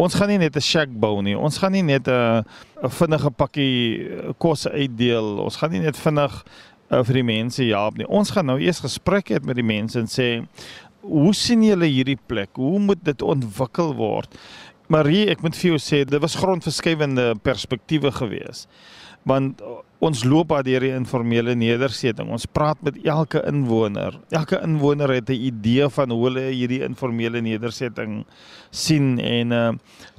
Ons 0.00 0.14
gaan 0.16 0.28
nie 0.28 0.38
net 0.38 0.56
'n 0.56 0.60
shack 0.60 0.88
bou 0.88 1.22
nie. 1.22 1.36
Ons 1.36 1.58
gaan 1.58 1.72
nie 1.72 1.82
net 1.82 2.08
'n 2.08 2.44
'n 2.82 2.90
vinnige 2.90 3.30
pakkie 3.30 4.34
kos 4.38 4.66
uitdeel. 4.66 5.38
Ons 5.38 5.56
gaan 5.56 5.70
nie 5.70 5.80
net 5.80 5.96
vinnig 5.96 6.44
uh, 6.92 7.02
vir 7.06 7.20
die 7.20 7.26
mense 7.26 7.64
help 7.64 7.98
nie. 7.98 8.08
Ons 8.08 8.32
gaan 8.34 8.46
nou 8.46 8.58
eers 8.60 8.82
gesprek 8.84 9.32
hê 9.32 9.40
met 9.44 9.58
die 9.58 9.66
mense 9.66 9.98
en 9.98 10.10
sê 10.10 10.44
hoe 11.02 11.32
sien 11.34 11.64
julle 11.66 11.88
hierdie 11.90 12.18
plek? 12.30 12.52
Hoe 12.54 12.78
moet 12.78 13.00
dit 13.04 13.22
ontwikkel 13.26 13.94
word? 13.98 14.36
Marie, 14.92 15.24
ek 15.32 15.42
moet 15.42 15.56
vir 15.56 15.72
jou 15.72 15.80
sê 15.80 16.02
dit 16.06 16.20
was 16.22 16.36
grondverskuivende 16.38 17.32
perspektiewe 17.42 18.12
geweest. 18.14 18.68
Want 19.26 19.62
ons 20.02 20.24
loop 20.26 20.50
daar 20.50 20.64
deur 20.66 20.82
die 20.82 20.94
informele 20.96 21.54
nedersetting. 21.54 22.30
Ons 22.34 22.48
praat 22.50 22.80
met 22.82 22.98
elke 23.06 23.38
inwoner. 23.46 24.16
Elke 24.34 24.58
inwoner 24.66 25.14
het 25.14 25.30
'n 25.30 25.38
idee 25.50 25.88
van 25.88 26.10
hoe 26.10 26.24
hulle 26.26 26.50
hierdie 26.50 26.82
informele 26.82 27.40
nedersetting 27.40 28.24
sien 28.70 29.18
en 29.18 29.52
uh 29.52 29.72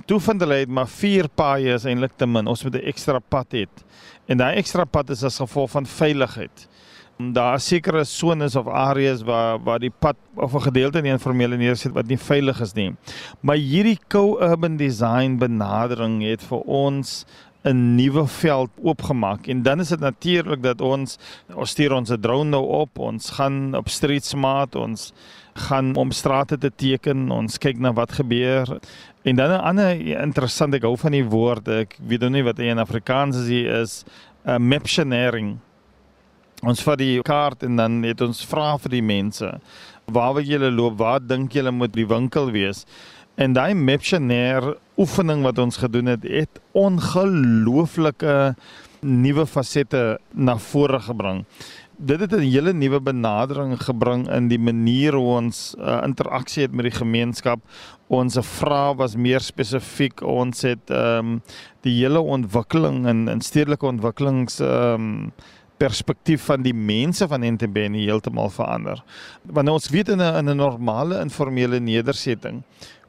toe 0.05 0.19
vind 0.19 0.41
hulle 0.41 0.55
het 0.55 0.69
maar 0.69 0.87
vier 0.87 1.27
paaie 1.29 1.73
is 1.73 1.85
eintlik 1.85 2.17
te 2.17 2.25
min. 2.25 2.47
Ons 2.47 2.63
moet 2.63 2.75
'n 2.75 2.87
ekstra 2.87 3.19
pad 3.19 3.47
hê. 3.51 3.67
En 4.25 4.39
daai 4.39 4.55
ekstra 4.55 4.85
pad 4.85 5.09
is 5.09 5.23
as 5.23 5.41
gevolg 5.41 5.71
van 5.73 5.85
veiligheid. 5.85 6.67
Daar 7.33 7.59
is 7.59 7.67
sekere 7.69 8.03
sones 8.09 8.55
of 8.55 8.67
areas 8.67 9.21
waar 9.21 9.59
waar 9.63 9.79
die 9.79 9.93
pad 9.99 10.15
of 10.35 10.53
'n 10.53 10.67
gedeelte 10.69 10.97
in 10.97 11.03
die 11.03 11.13
informele 11.13 11.57
nederset 11.57 11.93
wat 11.93 12.07
nie 12.07 12.17
veilig 12.17 12.61
is 12.61 12.73
nie. 12.73 12.95
Maar 13.41 13.55
hierdie 13.55 13.99
co-urban 14.07 14.77
design 14.77 15.37
benadering 15.37 16.21
het 16.23 16.41
vir 16.41 16.59
ons 16.59 17.25
'n 17.63 17.95
nuwe 17.95 18.27
veld 18.27 18.69
oopgemaak 18.83 19.47
en 19.47 19.61
dan 19.61 19.79
is 19.79 19.89
dit 19.89 19.99
natuurlik 19.99 20.63
dat 20.63 20.81
ons 20.81 21.17
ons 21.55 21.69
stuur 21.69 21.93
ons 21.93 22.11
drone 22.19 22.49
nou 22.49 22.65
op, 22.65 22.99
ons 22.99 23.29
gaan 23.29 23.75
op 23.75 23.89
street 23.89 24.25
smart, 24.25 24.75
ons 24.75 25.13
gaan 25.53 25.95
om 25.95 26.11
strate 26.11 26.57
te 26.57 26.71
teken, 26.75 27.31
ons 27.31 27.57
kyk 27.57 27.79
na 27.79 27.93
wat 27.93 28.11
gebeur. 28.11 28.79
En 29.23 29.35
dan 29.35 29.49
'n 29.49 29.63
ander 29.63 30.19
interessant, 30.21 30.73
ek 30.73 30.83
hou 30.83 30.97
van 30.97 31.11
die 31.11 31.25
woord, 31.25 31.67
ek 31.67 31.97
weet 32.07 32.19
nou 32.19 32.29
nie 32.29 32.43
wat 32.43 32.55
dit 32.55 32.65
in 32.65 32.79
Afrikaans 32.79 33.37
is, 33.37 33.49
is 33.49 34.03
'n 34.45 34.49
uh, 34.49 34.57
maptionering. 34.57 35.57
Ons 36.63 36.83
vat 36.83 36.97
die 36.97 37.21
kaart 37.21 37.63
en 37.63 37.75
dan 37.75 38.03
het 38.03 38.21
ons 38.21 38.45
vra 38.45 38.77
vir 38.77 38.89
die 38.89 39.01
mense, 39.01 39.59
waar 40.05 40.33
wil 40.33 40.43
julle 40.43 40.71
loop? 40.71 40.97
Waar 40.97 41.19
dink 41.19 41.51
julle 41.51 41.71
moet 41.71 41.93
die 41.93 42.07
winkel 42.07 42.51
wees? 42.51 42.85
En 43.35 43.53
daai 43.53 43.73
maptioner 43.73 44.75
oefening 44.97 45.41
wat 45.43 45.57
ons 45.57 45.77
gedoen 45.77 46.05
het, 46.05 46.23
het 46.23 46.59
ongelooflike 46.71 48.55
nuwe 48.99 49.45
fasette 49.45 50.19
na 50.33 50.57
vore 50.57 50.99
gebring 50.99 51.45
dit 52.05 52.19
het 52.19 52.33
'n 52.33 52.51
hele 52.51 52.73
nuwe 52.73 52.99
benadering 53.01 53.81
gebring 53.81 54.29
in 54.29 54.47
die 54.47 54.59
manier 54.59 55.13
hoe 55.13 55.35
ons 55.37 55.75
uh, 55.79 56.01
interaksie 56.03 56.63
het 56.63 56.71
met 56.71 56.83
die 56.83 56.97
gemeenskap. 56.99 57.59
Ons 58.07 58.37
vrae 58.39 58.95
was 58.95 59.15
meer 59.15 59.39
spesifiek. 59.39 60.21
Ons 60.21 60.61
het 60.61 60.89
ehm 60.89 61.17
um, 61.17 61.41
die 61.81 62.03
hele 62.03 62.19
ontwikkeling 62.19 63.07
in 63.07 63.27
in 63.27 63.41
stedelike 63.41 63.85
ontwikkelings 63.85 64.59
ehm 64.59 64.93
um, 64.93 65.31
perspektief 65.77 66.45
van 66.45 66.61
die 66.61 66.73
mense 66.73 67.27
van 67.27 67.43
Entebbe 67.43 67.79
heeltemal 67.79 68.49
verander. 68.49 69.03
Want 69.41 69.69
ons 69.69 69.89
weet 69.89 70.09
in 70.09 70.21
'n 70.21 70.35
in 70.35 70.49
'n 70.49 70.55
normale 70.55 71.19
informele 71.19 71.79
nedersetting 71.79 72.63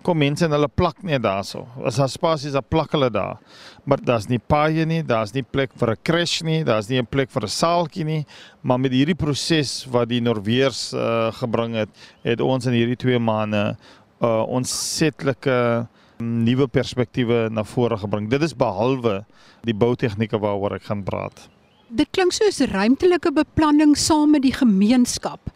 kom 0.04 0.20
mense 0.20 0.44
en 0.44 0.52
hulle 0.54 0.68
plak 0.68 1.00
net 1.06 1.22
daarso. 1.24 1.64
As 1.84 1.98
daar 2.00 2.10
spasies, 2.12 2.54
dan 2.54 2.66
plak 2.68 2.92
hulle 2.94 3.08
daar. 3.12 3.40
Maar 3.88 4.02
daar's 4.04 4.28
nie 4.28 4.38
paaie 4.38 4.84
nie, 4.88 5.00
daar's 5.06 5.32
nie 5.34 5.42
plek 5.42 5.72
vir 5.80 5.90
'n 5.92 6.02
crash 6.04 6.42
nie, 6.42 6.64
daar's 6.64 6.88
nie 6.88 7.00
'n 7.00 7.06
plek 7.06 7.30
vir 7.30 7.44
'n 7.44 7.48
saaltjie 7.48 8.04
nie. 8.04 8.26
Maar 8.62 8.78
met 8.80 8.92
hierdie 8.92 9.16
proses 9.16 9.86
wat 9.86 10.08
die 10.08 10.20
Norweers 10.20 10.92
uh, 10.92 11.32
gebring 11.32 11.74
het, 11.74 11.88
het 12.22 12.40
ons 12.40 12.66
in 12.66 12.72
hierdie 12.72 12.96
2 12.96 13.18
maande 13.18 13.76
uh, 14.20 14.44
ons 14.48 14.70
setlike 14.98 15.86
mm, 16.18 16.44
nuwe 16.44 16.68
perspektiewe 16.68 17.48
na 17.50 17.64
vore 17.64 17.96
gebring. 17.96 18.30
Dit 18.30 18.42
is 18.42 18.54
behalwe 18.54 19.24
die 19.64 19.74
boutegnieke 19.74 20.38
waaroor 20.38 20.74
ek 20.74 20.88
gaan 20.90 21.02
praat. 21.04 21.48
Dit 21.88 22.10
klink 22.10 22.32
soos 22.32 22.60
ruimtelike 22.60 23.32
beplanning 23.32 23.96
saam 23.96 24.30
met 24.30 24.42
die 24.42 24.54
gemeenskap 24.54 25.52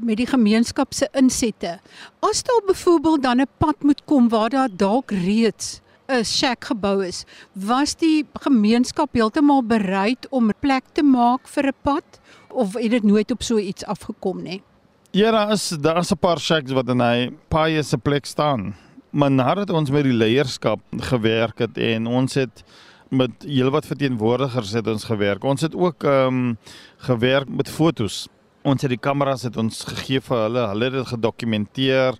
met 0.00 0.16
die 0.16 0.26
gemeenskap 0.26 0.94
se 0.94 1.08
insette. 1.12 1.78
As 2.20 2.42
daar 2.42 2.62
byvoorbeeld 2.66 3.22
dan 3.22 3.40
'n 3.40 3.48
pad 3.58 3.82
moet 3.82 4.02
kom 4.04 4.28
waar 4.28 4.50
daar 4.50 4.68
dalk 4.76 5.10
reeds 5.10 5.80
'n 6.08 6.24
shack 6.24 6.64
gebou 6.64 7.04
is, 7.06 7.24
was 7.52 7.94
die 7.94 8.26
gemeenskap 8.32 9.12
heeltemal 9.12 9.62
bereid 9.62 10.28
om 10.30 10.50
plek 10.60 10.84
te 10.92 11.02
maak 11.02 11.48
vir 11.48 11.66
'n 11.66 11.76
pad 11.82 12.20
of 12.50 12.74
het 12.74 12.90
dit 12.90 13.02
nooit 13.02 13.30
op 13.30 13.42
so 13.42 13.58
iets 13.58 13.84
afgekom 13.84 14.42
nie? 14.42 14.62
Ja, 15.10 15.30
daar 15.30 15.52
is 15.52 15.68
daar 15.68 15.98
is 15.98 16.12
'n 16.12 16.18
paar 16.18 16.38
shacks 16.38 16.72
wat 16.72 16.88
in 16.88 17.00
hy 17.00 17.30
paie 17.48 17.82
se 17.82 17.98
plek 17.98 18.26
staan. 18.26 18.74
Maar 19.10 19.30
nadat 19.30 19.70
ons 19.70 19.90
met 19.90 20.04
die 20.04 20.12
leierskap 20.12 20.80
gewerk 20.96 21.58
het 21.58 21.78
en 21.78 22.06
ons 22.06 22.34
het 22.34 22.64
met 23.08 23.30
heelwat 23.44 23.86
verteenwoordigers 23.86 24.72
het 24.72 24.86
ons 24.86 25.04
gewerk. 25.04 25.44
Ons 25.44 25.60
het 25.60 25.74
ook 25.74 26.04
ehm 26.04 26.26
um, 26.26 26.58
gewerk 26.96 27.48
met 27.48 27.68
fotos 27.68 28.28
ons 28.62 28.82
het 28.84 28.92
die 28.92 29.00
kameras 29.00 29.44
het 29.46 29.56
ons 29.60 29.82
gegee 29.88 30.22
vir 30.22 30.44
hulle. 30.44 30.64
Hulle 30.70 30.88
het 30.88 30.96
dit 30.96 31.10
gedokumenteer. 31.12 32.18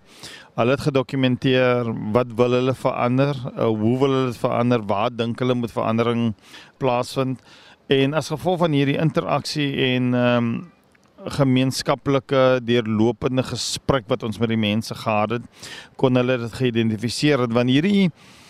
Hulle 0.57 0.75
het 0.75 0.85
gedokumenteer 0.85 1.89
wat 2.15 2.33
wil 2.37 2.57
hulle 2.59 2.75
verander? 2.77 3.39
Uh, 3.53 3.69
hoe 3.71 3.95
wil 4.01 4.11
hulle 4.11 4.31
dit 4.31 4.41
verander? 4.41 4.83
Waar 4.89 5.13
dink 5.15 5.39
hulle 5.41 5.55
moet 5.57 5.73
verandering 5.73 6.33
plaasvind? 6.83 7.41
En 7.91 8.15
as 8.17 8.31
gevolg 8.31 8.61
van 8.63 8.75
hierdie 8.75 8.99
interaksie 9.01 9.71
en 9.93 10.13
ehm 10.13 10.37
um, 10.37 10.53
gemeenskaplike 11.23 12.59
deurlopende 12.67 13.45
gesprek 13.47 14.09
wat 14.11 14.25
ons 14.27 14.35
met 14.41 14.49
die 14.51 14.59
mense 14.59 14.91
gehad 14.91 15.37
het, 15.37 15.45
kon 15.95 16.19
hulle 16.19 16.35
dit 16.41 16.57
geïdentifiseer 16.59 17.45
het 17.45 17.53
want 17.55 17.71
hierdie 17.71 18.09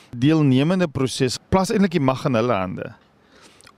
deelnemende 0.09 0.87
proses 0.89 1.37
plaas 1.53 1.69
eintlik 1.69 1.93
die 1.99 2.01
mag 2.01 2.25
in 2.25 2.37
hulle 2.39 2.57
hande. 2.57 2.87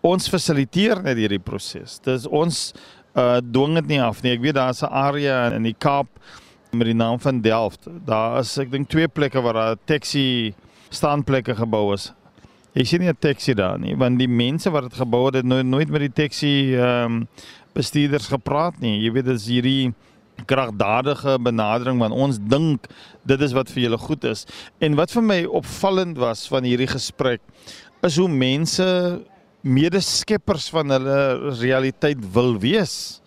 Ons 0.05 0.29
fasiliteer 0.31 1.01
net 1.03 1.19
hierdie 1.19 1.41
proses. 1.43 1.97
Dis 2.07 2.23
ons 2.27 2.69
uh 3.15 3.37
dwing 3.39 3.75
dit 3.79 3.87
nie 3.95 4.01
af 4.01 4.21
nie. 4.23 4.33
Ek 4.35 4.43
weet 4.43 4.55
daar's 4.55 4.83
'n 4.83 4.91
area 4.91 5.53
in 5.55 5.63
die 5.63 5.75
Kaap 5.77 6.07
met 6.71 6.87
die 6.87 6.95
naam 6.95 7.19
van 7.19 7.41
Delft. 7.41 7.87
Daar 8.05 8.39
is 8.39 8.57
ek 8.57 8.71
dink 8.71 8.89
twee 8.89 9.07
plekke 9.07 9.41
waar 9.41 9.53
daar 9.53 9.77
taxi 9.85 10.53
staanplekke 10.89 11.55
gebou 11.55 11.93
is. 11.93 12.13
Ek 12.75 12.85
sien 12.85 12.99
nie 12.99 13.09
'n 13.09 13.17
taxi 13.19 13.53
daar 13.53 13.79
nie, 13.79 13.95
want 13.95 14.19
die 14.19 14.27
mense 14.27 14.69
wat 14.69 14.83
dit 14.83 14.93
gebou 14.93 15.25
het, 15.25 15.35
het 15.35 15.45
nooit 15.45 15.65
nooit 15.65 15.89
met 15.89 16.01
die 16.01 16.13
taxi 16.23 16.75
ehm 16.75 17.05
um, 17.05 17.27
bestuurders 17.73 18.27
gepraat 18.27 18.79
nie. 18.79 19.01
Jy 19.03 19.11
weet 19.11 19.25
dit 19.25 19.35
is 19.35 19.47
hierdie 19.47 19.93
kragdadige 20.45 21.37
benadering 21.39 21.99
want 21.99 22.13
ons 22.13 22.39
dink 22.39 22.87
dit 23.27 23.41
is 23.41 23.53
wat 23.55 23.71
vir 23.71 23.83
julle 23.83 23.97
goed 23.97 24.23
is. 24.23 24.45
En 24.79 24.95
wat 24.95 25.11
vir 25.11 25.23
my 25.23 25.39
opvallend 25.45 26.17
was 26.17 26.47
van 26.47 26.63
hierdie 26.63 26.89
gesprek 26.91 27.41
is 28.03 28.17
hoe 28.17 28.29
mense 28.29 28.85
medeskeppers 29.65 30.69
van 30.69 30.93
hulle 30.93 31.51
realiteit 31.59 32.21
wil 32.33 32.53
wees. 32.61 33.21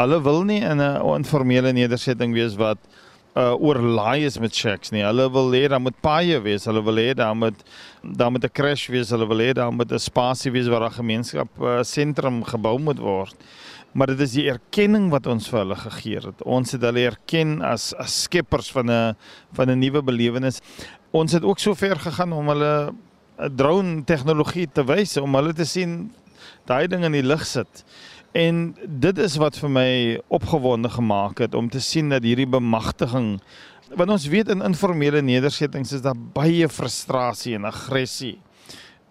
Hulle 0.00 0.18
wil 0.24 0.42
nie 0.48 0.62
in 0.64 0.80
'n 0.80 1.02
informele 1.14 1.72
nedersetting 1.72 2.32
wees 2.32 2.56
wat 2.56 2.78
uh 3.34 3.54
oorlaai 3.58 4.24
is 4.24 4.38
met 4.38 4.54
shacks 4.54 4.92
nie. 4.94 5.02
Hulle 5.02 5.26
wil 5.30 5.50
hê 5.50 5.68
daar 5.68 5.82
moet 5.82 5.96
paaie 6.00 6.38
wees. 6.40 6.64
Hulle 6.64 6.82
wil 6.86 6.96
hê 7.02 7.14
daar 7.14 7.34
moet 7.34 7.64
daar 8.02 8.30
moet 8.30 8.44
'n 8.44 8.52
crash 8.52 8.88
wees. 8.88 9.10
Hulle 9.10 9.26
wil 9.26 9.38
hê 9.38 9.52
daar 9.52 9.72
moet 9.72 9.92
'n 9.92 9.98
spasie 9.98 10.52
wees 10.52 10.68
waar 10.68 10.86
'n 10.86 10.98
gemeenskap 11.02 11.48
uh, 11.60 11.82
sentrum 11.82 12.44
gebou 12.44 12.78
moet 12.78 12.98
word. 12.98 13.34
Maar 13.92 14.06
dit 14.06 14.20
is 14.20 14.32
die 14.32 14.48
erkenning 14.48 15.10
wat 15.10 15.26
ons 15.26 15.48
vir 15.48 15.58
hulle 15.58 15.76
gegee 15.76 16.20
het. 16.20 16.42
Ons 16.42 16.72
het 16.72 16.82
hulle 16.82 17.10
erken 17.10 17.62
as 17.62 17.92
as 17.94 18.22
skeppers 18.22 18.70
van 18.72 18.90
'n 18.90 19.16
van 19.52 19.70
'n 19.70 19.78
nuwe 19.78 20.02
belewenis. 20.02 20.60
Ons 21.10 21.32
het 21.32 21.42
ook 21.42 21.58
so 21.58 21.74
ver 21.74 21.96
gegaan 21.96 22.32
om 22.32 22.48
hulle 22.48 22.94
drone 23.56 24.04
tegnologie 24.06 24.66
te 24.70 24.84
wys 24.86 25.16
om 25.20 25.34
hulle 25.34 25.54
te 25.56 25.66
sien 25.66 26.12
daai 26.68 26.86
ding 26.88 27.04
in 27.04 27.16
die 27.16 27.24
lug 27.26 27.44
sit. 27.46 27.84
En 28.34 28.74
dit 28.84 29.18
is 29.22 29.36
wat 29.38 29.58
vir 29.60 29.70
my 29.70 29.90
opgewonde 30.34 30.90
gemaak 30.90 31.44
het 31.44 31.54
om 31.54 31.68
te 31.70 31.82
sien 31.82 32.10
dat 32.10 32.26
hierdie 32.26 32.50
bemagtiging 32.50 33.38
want 33.92 34.10
ons 34.14 34.26
weet 34.30 34.50
in 34.52 34.64
informele 34.64 35.20
nedersettings 35.22 35.92
is 35.94 36.02
daar 36.04 36.16
baie 36.16 36.68
frustrasie 36.72 37.54
en 37.58 37.68
aggressie. 37.68 38.38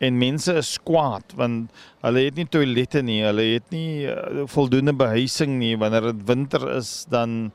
En 0.03 0.17
mense 0.19 0.55
is 0.59 0.75
kwaad 0.83 1.35
want 1.39 1.83
hulle 2.03 2.25
het 2.27 2.39
nie 2.39 2.47
toilette 2.51 3.03
nie, 3.05 3.21
hulle 3.23 3.45
het 3.53 3.69
nie 3.71 4.09
uh, 4.09 4.43
voldoende 4.51 4.95
behuising 4.97 5.55
nie. 5.59 5.75
Wanneer 5.79 6.09
dit 6.11 6.25
winter 6.27 6.65
is, 6.75 7.05
dan 7.11 7.53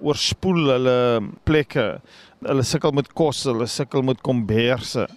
oorspoel 0.00 0.70
hulle 0.72 0.96
plekke. 1.44 1.88
Hulle 2.44 2.64
sukkel 2.66 2.94
met 2.96 3.12
kos, 3.16 3.44
hulle 3.50 3.68
sukkel 3.70 4.06
met 4.06 4.22
komberse. 4.24 5.08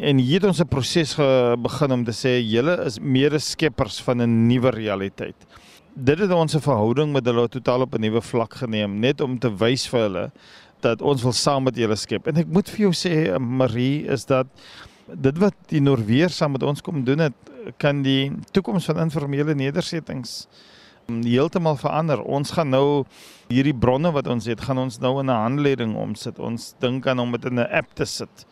En 0.00 0.16
hier 0.16 0.40
het 0.40 0.48
ons 0.48 0.60
'n 0.60 0.68
proses 0.68 1.14
begin 1.60 1.92
om 1.92 2.04
te 2.04 2.12
sê 2.12 2.40
julle 2.40 2.84
is 2.84 2.98
mede-skeppers 2.98 4.00
van 4.02 4.22
'n 4.22 4.46
nuwe 4.46 4.70
realiteit. 4.70 5.36
Dit 5.94 6.18
het 6.18 6.30
ons 6.30 6.54
'n 6.54 6.60
verhouding 6.60 7.12
met 7.12 7.24
hulle 7.24 7.48
totaal 7.48 7.80
op 7.80 7.94
'n 7.94 8.00
nuwe 8.00 8.20
vlak 8.20 8.54
geneem 8.54 8.98
net 8.98 9.20
om 9.20 9.38
te 9.38 9.56
wys 9.56 9.88
vir 9.88 10.00
hulle 10.00 10.30
dat 10.80 11.02
ons 11.02 11.22
wil 11.22 11.32
saam 11.32 11.62
met 11.62 11.76
julle 11.76 11.96
skep. 11.96 12.26
En 12.26 12.36
ek 12.36 12.46
moet 12.46 12.70
vir 12.70 12.78
jou 12.78 12.92
sê 12.92 13.38
Marie 13.38 14.06
is 14.06 14.24
dat 14.24 14.46
dit 15.14 15.38
wat 15.38 15.54
die 15.68 15.80
Noorweer 15.80 16.30
saam 16.30 16.52
met 16.52 16.62
ons 16.62 16.80
kom 16.80 17.04
doen 17.04 17.18
het 17.18 17.34
kan 17.76 18.02
die 18.02 18.32
toekoms 18.52 18.84
van 18.84 18.98
informele 18.98 19.54
nedersettings 19.54 20.46
heeltemal 21.06 21.76
verander. 21.76 22.22
Ons 22.22 22.50
gaan 22.50 22.68
nou 22.68 23.04
hierdie 23.48 23.74
bronne 23.74 24.12
wat 24.12 24.26
ons 24.26 24.46
het, 24.46 24.60
gaan 24.60 24.78
ons 24.78 24.98
nou 24.98 25.20
in 25.20 25.26
'n 25.26 25.42
handleiding 25.42 25.96
omsit. 25.96 26.38
Ons 26.38 26.74
dink 26.78 27.06
aan 27.06 27.18
om 27.18 27.32
dit 27.32 27.44
in 27.44 27.58
'n 27.58 27.68
app 27.70 27.94
te 27.94 28.04
sit 28.04 28.46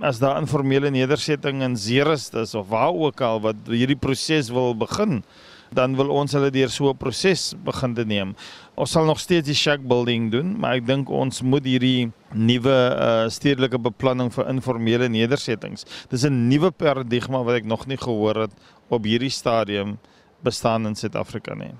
as 0.00 0.18
daar 0.22 0.38
informele 0.38 0.90
nedersetting 0.90 1.62
in 1.62 1.76
Ceres 1.76 2.30
is 2.30 2.54
of 2.54 2.68
waar 2.68 2.94
ook 2.94 3.20
al 3.20 3.40
wat 3.40 3.56
hierdie 3.66 3.98
proses 3.98 4.50
wil 4.50 4.74
begin, 4.78 5.22
dan 5.74 5.96
wil 5.98 6.12
ons 6.14 6.32
hulle 6.32 6.50
deur 6.50 6.70
so 6.70 6.90
'n 6.90 6.96
proses 6.96 7.54
begin 7.64 7.94
te 7.94 8.04
neem. 8.04 8.34
Ons 8.74 8.90
sal 8.90 9.04
nog 9.04 9.20
steeds 9.20 9.46
die 9.46 9.54
shack 9.54 9.80
building 9.80 10.30
doen, 10.30 10.58
maar 10.58 10.76
ek 10.76 10.86
dink 10.86 11.10
ons 11.10 11.42
moet 11.42 11.64
hierdie 11.64 12.10
nuwe 12.32 12.70
uh, 12.70 13.28
stedelike 13.28 13.78
beplanning 13.78 14.32
vir 14.32 14.48
informele 14.48 15.08
nedersettings. 15.08 15.84
Dis 16.08 16.24
'n 16.24 16.48
nuwe 16.48 16.70
paradigma 16.70 17.42
wat 17.42 17.56
ek 17.56 17.64
nog 17.64 17.86
nie 17.86 17.98
gehoor 17.98 18.36
het 18.36 18.52
op 18.88 19.04
hierdie 19.04 19.30
stadium 19.30 19.98
bestaan 20.42 20.86
in 20.86 20.94
Suid-Afrika 20.94 21.54
nie. 21.54 21.74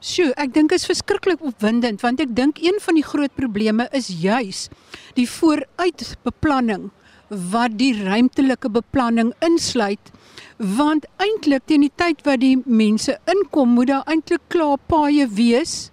Sjoe, 0.00 0.32
ek 0.36 0.54
dink 0.54 0.72
is 0.72 0.86
verskriklik 0.86 1.40
opwindend 1.40 2.00
want 2.00 2.20
ek 2.20 2.34
dink 2.34 2.58
een 2.58 2.80
van 2.80 2.94
die 2.94 3.04
groot 3.04 3.34
probleme 3.34 3.88
is 3.92 4.08
juis 4.08 4.68
die 5.14 5.28
vooruitbeplanning 5.28 6.90
wat 7.30 7.78
die 7.78 7.92
ruimtelike 8.02 8.68
beplanning 8.68 9.32
insluit 9.46 10.12
want 10.58 11.06
eintlik 11.16 11.66
teen 11.66 11.86
die 11.86 11.94
tyd 11.96 12.20
wat 12.26 12.42
die 12.42 12.56
mense 12.66 13.16
inkom 13.30 13.74
moet 13.78 13.92
daar 13.92 14.06
eintlik 14.10 14.42
klaar 14.52 14.78
paaie 14.92 15.26
wees 15.40 15.90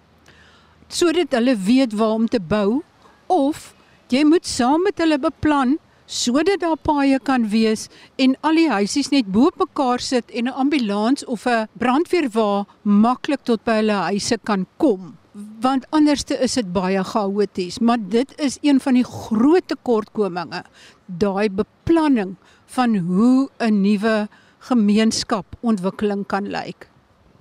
sodat 0.88 1.36
hulle 1.38 1.56
weet 1.56 1.94
waar 1.94 2.16
om 2.20 2.28
te 2.28 2.40
bou 2.40 2.82
of 3.28 3.74
jy 4.10 4.24
moet 4.24 4.48
saam 4.48 4.84
met 4.88 5.00
hulle 5.04 5.20
beplan 5.20 5.78
sodat 6.08 6.62
daar 6.64 6.80
paaie 6.80 7.20
kan 7.20 7.50
wees 7.52 7.88
en 8.16 8.36
al 8.48 8.56
die 8.56 8.70
huisies 8.72 9.12
net 9.12 9.28
bo 9.32 9.52
mekaar 9.60 10.00
sit 10.00 10.32
en 10.32 10.48
'n 10.48 10.58
ambulans 10.64 11.26
of 11.26 11.46
'n 11.46 11.68
brandweer 11.80 12.30
wa 12.34 12.66
maklik 12.84 13.44
tot 13.44 13.64
by 13.64 13.76
hulle 13.82 14.00
huise 14.10 14.38
kan 14.44 14.66
kom. 14.78 15.18
Want 15.62 15.86
anderste 15.92 16.40
is 16.40 16.54
dit 16.54 16.74
baie 16.74 17.04
chaoties, 17.04 17.80
maar 17.80 17.98
dit 18.00 18.40
is 18.40 18.58
een 18.62 18.80
van 18.80 18.94
die 18.94 19.04
groot 19.04 19.68
tekortkominge, 19.68 20.64
daai 21.08 21.50
beplanning 21.50 22.36
van 22.76 22.96
hoe 22.96 23.50
'n 23.60 23.82
nuwe 23.82 24.28
gemeenskap 24.60 25.46
ontwikkeling 25.62 26.26
kan 26.28 26.48
lyk. 26.48 26.90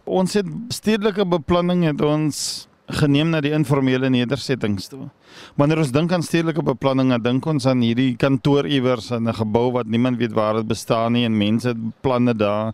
Ons 0.05 0.35
het 0.35 0.47
stedelike 0.69 1.27
beplanning 1.27 1.85
het 1.85 2.01
ons 2.01 2.69
geneem 2.87 3.31
na 3.31 3.41
die 3.43 3.51
informele 3.51 4.11
nedersettings 4.11 4.87
toe. 4.89 5.09
Wanneer 5.59 5.79
ons 5.83 5.91
dink 5.91 6.13
aan 6.13 6.23
stedelike 6.23 6.63
beplanning, 6.63 7.11
dan 7.11 7.23
dink 7.23 7.47
ons 7.47 7.67
aan 7.67 7.83
hierdie 7.83 8.15
kantoor 8.17 8.67
iewers 8.67 9.11
in 9.11 9.29
'n 9.29 9.35
gebou 9.35 9.73
wat 9.73 9.87
niemand 9.87 10.19
weet 10.19 10.33
waar 10.33 10.55
dit 10.55 10.69
bestaan 10.69 11.13
nie 11.13 11.25
en 11.25 11.37
mense 11.37 11.69
het 11.69 11.79
planne 12.01 12.35
daar 12.35 12.73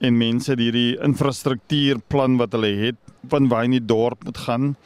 en 0.00 0.18
mense 0.18 0.50
het 0.50 0.58
hierdie 0.58 0.98
infrastruktuurplan 1.02 2.36
wat 2.36 2.52
hulle 2.52 2.74
het 2.86 2.96
van 3.28 3.48
waar 3.48 3.64
in 3.64 3.70
die 3.70 3.86
dorp 3.86 4.24
moet 4.24 4.38
gaan 4.38 4.76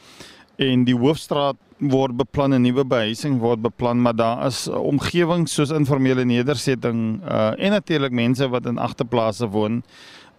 en 0.57 0.85
die 0.85 0.95
hoofstraat 0.95 1.57
word 1.79 2.17
beplan 2.17 2.53
'n 2.53 2.61
nuwe 2.61 2.83
behuising 2.85 3.39
word 3.39 3.61
beplan 3.61 4.01
maar 4.01 4.15
daar 4.15 4.45
is 4.47 4.67
omgewings 4.67 5.53
soos 5.53 5.71
informele 5.71 6.25
nedersetting 6.25 7.21
uh, 7.23 7.53
en 7.57 7.71
natuurlik 7.71 8.11
mense 8.11 8.49
wat 8.49 8.65
in 8.65 8.77
agterplase 8.77 9.47
woon 9.47 9.83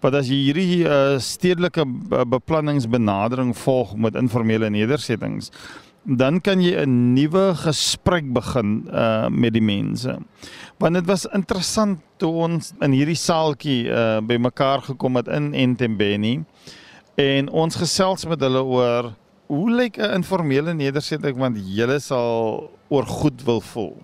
wat 0.00 0.14
as 0.14 0.28
jy 0.28 0.40
hierdie 0.48 0.84
uh, 0.84 1.18
stedelike 1.18 1.84
beplanningsbenadering 2.28 3.56
volg 3.56 3.96
met 3.96 4.14
informele 4.14 4.70
nedersettings 4.70 5.50
dan 6.04 6.40
kan 6.40 6.60
jy 6.60 6.76
'n 6.84 7.14
nuwe 7.14 7.54
gesprek 7.56 8.32
begin 8.32 8.84
uh, 8.92 9.28
met 9.28 9.52
die 9.52 9.62
mense. 9.64 10.18
Want 10.78 10.94
dit 10.94 11.06
was 11.06 11.24
interessant 11.32 11.98
toe 12.16 12.28
ons 12.28 12.74
in 12.80 12.92
hierdie 12.92 13.16
saaltjie 13.16 13.88
uh, 13.88 14.20
bymekaar 14.20 14.82
gekom 14.82 15.16
het 15.16 15.28
in 15.28 15.54
Entembeni 15.54 16.44
En 17.14 17.48
ons 17.48 17.76
gesels 17.78 18.24
met 18.26 18.40
hulle 18.42 18.62
oor 18.66 19.12
hoe 19.46 19.70
lyk 19.70 19.98
'n 19.98 20.14
informele 20.20 20.74
nedersetting 20.74 21.36
want 21.36 21.56
julle 21.58 22.00
sal 22.00 22.70
oor 22.88 23.06
goed 23.06 23.42
wil 23.44 23.60
voel. 23.60 23.96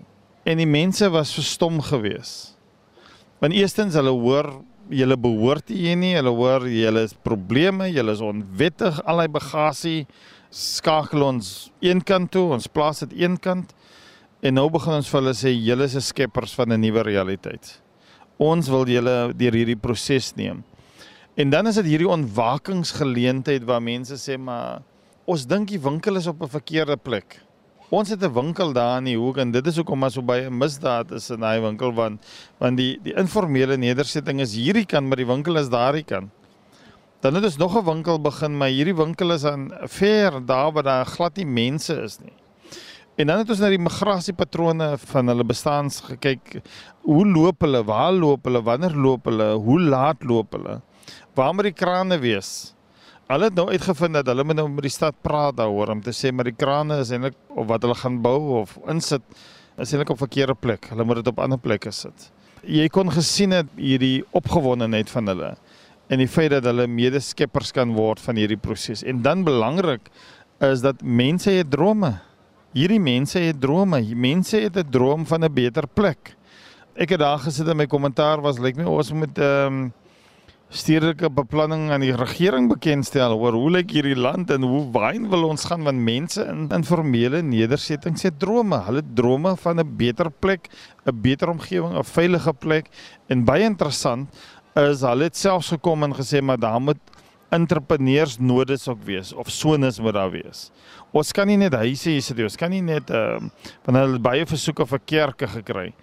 En 0.43 0.57
die 0.57 0.67
mense 0.67 1.09
was 1.09 1.33
verstom 1.33 1.81
geweest. 1.81 2.57
Want 3.39 3.53
eerstens 3.53 3.93
hulle 3.93 4.09
hoor 4.09 4.61
julle 4.89 5.17
behoort 5.17 5.69
hier 5.69 5.95
nie, 5.97 6.15
hulle 6.15 6.29
hoor 6.29 6.67
julle 6.69 7.03
is 7.07 7.13
probleme, 7.13 7.89
julle 7.91 8.11
is 8.11 8.21
onwettig, 8.21 8.99
allei 9.05 9.27
bagasie 9.27 10.07
skakel 10.51 11.23
ons 11.23 11.71
een 11.79 12.01
kant 12.03 12.31
toe, 12.31 12.51
ons 12.51 12.67
plaas 12.67 12.99
dit 12.99 13.21
een 13.23 13.37
kant. 13.39 13.73
En 14.41 14.53
nou 14.53 14.69
begin 14.73 14.93
ons 14.99 15.09
vir 15.09 15.21
hulle 15.21 15.33
sê 15.37 15.53
julle 15.53 15.85
is 15.85 16.07
skeppers 16.07 16.53
van 16.57 16.73
'n 16.73 16.81
nuwe 16.81 17.03
realiteit. 17.03 17.81
Ons 18.37 18.69
wil 18.69 18.85
julle 18.85 19.33
deur 19.33 19.53
hierdie 19.53 19.77
proses 19.77 20.35
neem. 20.35 20.63
En 21.37 21.49
dan 21.49 21.67
is 21.67 21.75
dit 21.75 21.85
hierdie 21.85 22.09
ontwakingsgeleentheid 22.09 23.63
waar 23.63 23.81
mense 23.81 24.17
sê 24.17 24.37
maar 24.37 24.81
ons 25.31 25.45
dink 25.47 25.69
die 25.71 25.79
winkel 25.79 26.19
is 26.19 26.27
op 26.27 26.41
'n 26.43 26.51
verkeerde 26.51 26.97
plek. 26.97 27.39
Ons 27.89 28.09
het 28.09 28.23
'n 28.23 28.33
winkel 28.33 28.73
daar 28.73 28.97
in 28.97 29.05
die 29.05 29.17
hoek 29.17 29.37
en 29.37 29.51
dit 29.51 29.67
is 29.67 29.77
hoekom 29.77 30.03
as 30.03 30.13
so 30.13 30.21
baie 30.21 30.49
misdaad 30.49 31.11
is 31.11 31.29
in 31.29 31.39
daai 31.39 31.61
winkel 31.61 31.93
want 31.93 32.19
want 32.59 32.77
die 32.77 32.99
die 33.03 33.13
informele 33.13 33.77
nedersetting 33.77 34.39
is 34.39 34.55
hierdie 34.55 34.85
kant 34.85 35.07
maar 35.07 35.17
die 35.17 35.27
winkel 35.27 35.57
is 35.57 35.69
daardie 35.69 36.03
kant. 36.03 36.29
Dan 37.21 37.35
het 37.35 37.43
ons 37.43 37.57
nog 37.57 37.77
'n 37.77 37.85
winkel 37.85 38.19
begin 38.19 38.57
maar 38.57 38.69
hierdie 38.69 38.95
winkel 38.95 39.31
is 39.31 39.45
aan 39.45 39.71
ver 39.87 40.45
daar 40.45 40.71
waar 40.71 40.83
daar 40.83 41.05
glad 41.05 41.37
nie 41.37 41.45
mense 41.45 42.01
is 42.01 42.19
nie. 42.19 42.33
En 43.17 43.27
dan 43.27 43.37
het 43.37 43.49
ons 43.49 43.59
na 43.59 43.69
die 43.69 43.77
migrasiepatrone 43.77 44.97
van 44.97 45.27
hulle 45.27 45.43
bestaans 45.43 46.01
gekyk. 46.01 46.61
Hoe 47.03 47.27
loop 47.27 47.61
hulle? 47.61 47.83
Waar 47.83 48.11
loop 48.11 48.45
hulle? 48.45 48.61
Wanneer 48.63 48.95
loop 48.95 49.25
hulle? 49.25 49.53
Hoe 49.53 49.81
laat 49.81 50.23
loop 50.23 50.51
hulle? 50.53 50.81
waar 51.33 51.53
moet 51.55 51.69
die 51.69 51.75
krane 51.75 52.17
wees? 52.19 52.73
Hulle 53.31 53.47
het 53.47 53.55
nou 53.55 53.69
uitgevind 53.71 54.17
dat 54.17 54.27
hulle 54.27 54.43
moet 54.43 54.57
nou 54.59 54.65
met 54.67 54.83
die 54.83 54.91
stad 54.91 55.15
praat 55.23 55.55
daaroor 55.55 55.93
om 55.93 56.01
te 56.03 56.11
sê 56.11 56.33
maar 56.35 56.49
die 56.49 56.57
krane 56.57 56.97
is 56.99 57.13
eintlik 57.15 57.37
of 57.55 57.69
wat 57.69 57.85
hulle 57.85 57.95
gaan 57.95 58.17
bou 58.19 58.39
of 58.59 58.73
insit 58.91 59.23
is 59.79 59.93
eintlik 59.93 60.11
op 60.11 60.19
verkeerde 60.19 60.55
plek. 60.59 60.89
Hulle 60.91 61.05
moet 61.07 61.21
dit 61.21 61.29
op 61.31 61.39
ander 61.39 61.59
plekke 61.61 61.93
sit. 61.95 62.25
Jy 62.67 62.89
kon 62.91 63.07
gesien 63.13 63.55
het 63.55 63.69
hierdie 63.79 64.25
opgewondenheid 64.35 65.09
van 65.13 65.31
hulle 65.31 65.53
en 66.11 66.19
die 66.19 66.27
feit 66.27 66.51
dat 66.51 66.67
hulle 66.67 66.89
medeskeppers 66.91 67.71
kan 67.71 67.93
word 67.95 68.19
van 68.19 68.35
hierdie 68.35 68.59
proses. 68.59 69.05
En 69.07 69.23
dan 69.23 69.45
belangrik 69.47 70.11
is 70.59 70.83
dat 70.83 70.99
mense 70.99 71.55
het 71.55 71.71
drome. 71.71 72.17
Hierdie 72.75 72.99
mense 72.99 73.39
het 73.39 73.63
drome. 73.63 74.03
Mense 74.11 74.59
het 74.59 74.75
'n 74.75 74.91
droom 74.91 75.23
van 75.25 75.45
'n 75.45 75.53
beter 75.53 75.87
plek. 75.87 76.35
Ek 76.95 77.15
het 77.15 77.19
daar 77.19 77.39
gesit 77.39 77.67
in 77.67 77.77
my 77.77 77.87
kommentaar 77.87 78.41
was 78.41 78.59
lyk 78.59 78.75
like 78.75 78.79
my 78.83 78.85
ons 78.85 79.13
moet 79.13 79.37
ehm 79.37 79.73
um, 79.73 79.93
stedelike 80.71 81.27
beplanning 81.35 81.89
aan 81.91 82.03
die 82.03 82.13
regering 82.15 82.69
bekendstel 82.71 83.33
oor 83.35 83.57
hoe 83.59 83.73
lyk 83.75 83.91
hierdie 83.91 84.15
land 84.15 84.53
en 84.55 84.63
hoe 84.63 84.85
wyn 84.95 85.25
wil 85.31 85.49
ons 85.49 85.65
gaan 85.67 85.83
want 85.83 85.99
mense 85.99 86.45
in 86.47 86.69
informele 86.71 87.41
nedersettings 87.43 88.23
het 88.23 88.37
drome. 88.39 88.79
Hulle 88.87 89.03
drome 89.03 89.57
van 89.59 89.79
'n 89.83 89.97
beter 89.97 90.31
plek, 90.31 90.69
'n 91.05 91.21
beter 91.21 91.49
omgewing, 91.49 91.97
'n 91.97 92.03
veilige 92.03 92.53
plek 92.53 92.87
en 93.27 93.43
baie 93.43 93.63
interessant 93.63 94.29
is 94.75 95.01
hulle 95.01 95.23
het 95.23 95.35
selfs 95.35 95.67
gekom 95.75 96.03
en 96.03 96.13
gesê 96.13 96.41
maar 96.41 96.59
daar 96.59 96.79
moet 96.79 96.99
entrepreneurs 97.49 98.39
nodes 98.39 98.87
ook 98.87 99.03
wees 99.03 99.33
of 99.33 99.49
sones 99.49 99.99
moet 99.99 100.13
daar 100.13 100.31
wees. 100.31 100.71
Ons 101.11 101.31
kan 101.31 101.47
nie 101.47 101.57
net 101.57 101.73
huise 101.73 102.09
hier 102.09 102.21
sit 102.21 102.37
nie. 102.37 102.47
Ons 102.47 102.55
kan 102.55 102.69
nie 102.69 102.81
net 102.81 103.09
ehm 103.09 103.43
uh, 103.43 103.49
wanneer 103.83 104.07
hulle 104.07 104.19
baie 104.19 104.45
versoeke 104.45 104.85
vir 104.85 104.99
kerke 105.05 105.47
gekry. 105.47 105.93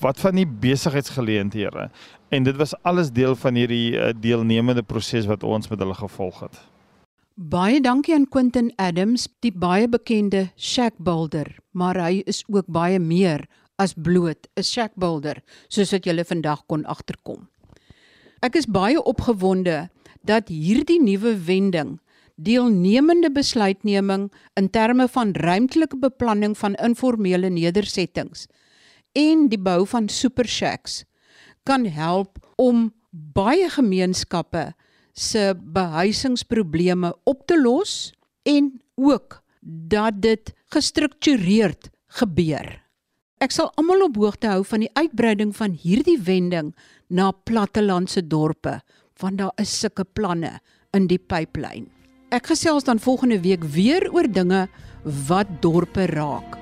Wat 0.00 0.20
van 0.20 0.36
die 0.38 0.46
besigheidsgeleenthede? 0.46 1.88
En 2.28 2.42
dit 2.42 2.56
was 2.56 2.74
alles 2.82 3.10
deel 3.10 3.36
van 3.36 3.54
hierdie 3.54 3.96
uh, 3.96 4.10
deelnemende 4.20 4.82
proses 4.82 5.26
wat 5.26 5.42
ons 5.42 5.68
met 5.68 5.80
hulle 5.80 5.94
gevolg 5.96 6.40
het. 6.44 6.58
Baie 7.34 7.80
dankie 7.80 8.14
aan 8.14 8.28
Quentin 8.28 8.72
Adams, 8.76 9.28
die 9.40 9.52
baie 9.54 9.88
bekende 9.88 10.48
shack 10.56 10.98
builder, 10.98 11.54
maar 11.70 11.96
hy 11.96 12.22
is 12.26 12.42
ook 12.50 12.66
baie 12.66 12.98
meer 12.98 13.46
as 13.78 13.94
bloot 13.94 14.48
'n 14.58 14.62
shack 14.62 14.92
builder, 14.94 15.40
soos 15.68 15.92
wat 15.92 16.04
julle 16.04 16.24
vandag 16.24 16.66
kon 16.66 16.84
agterkom. 16.84 17.48
Ek 18.42 18.56
is 18.56 18.66
baie 18.66 19.02
opgewonde 19.02 19.88
dat 20.22 20.48
hierdie 20.48 21.00
nuwe 21.02 21.36
wending 21.46 21.98
deelnemende 22.38 23.30
besluitneming 23.30 24.28
in 24.54 24.70
terme 24.70 25.08
van 25.08 25.32
ruimtelike 25.32 25.96
beplanning 25.98 26.58
van 26.58 26.74
informele 26.74 27.50
nedersettings 27.50 28.46
en 29.12 29.48
die 29.48 29.58
bou 29.58 29.86
van 29.86 30.08
super 30.08 30.46
shacks 30.46 31.04
kan 31.68 31.84
help 31.92 32.40
om 32.56 32.88
baie 33.10 33.68
gemeenskappe 33.72 34.70
se 35.12 35.52
behuisingsprobleme 35.58 37.12
op 37.28 37.46
te 37.46 37.58
los 37.60 38.12
en 38.48 38.72
ook 38.96 39.40
dat 39.60 40.22
dit 40.22 40.52
gestruktureerd 40.72 41.90
gebeur. 42.20 42.78
Ek 43.38 43.52
sal 43.54 43.70
almal 43.78 44.08
op 44.08 44.16
hoogte 44.18 44.50
hou 44.50 44.64
van 44.66 44.82
die 44.82 44.92
uitbreiding 44.98 45.52
van 45.54 45.76
hierdie 45.78 46.18
wending 46.18 46.72
na 47.08 47.30
plattelandse 47.32 48.24
dorpe 48.26 48.80
want 49.18 49.40
daar 49.40 49.54
is 49.58 49.72
sulke 49.80 50.04
planne 50.04 50.60
in 50.94 51.08
die 51.10 51.18
pipeline. 51.18 51.90
Ek 52.30 52.50
gesels 52.52 52.86
dan 52.86 53.02
volgende 53.02 53.40
week 53.42 53.64
weer 53.74 54.06
oor 54.14 54.30
dinge 54.30 54.66
wat 55.28 55.50
dorpe 55.64 56.06
raak. 56.14 56.58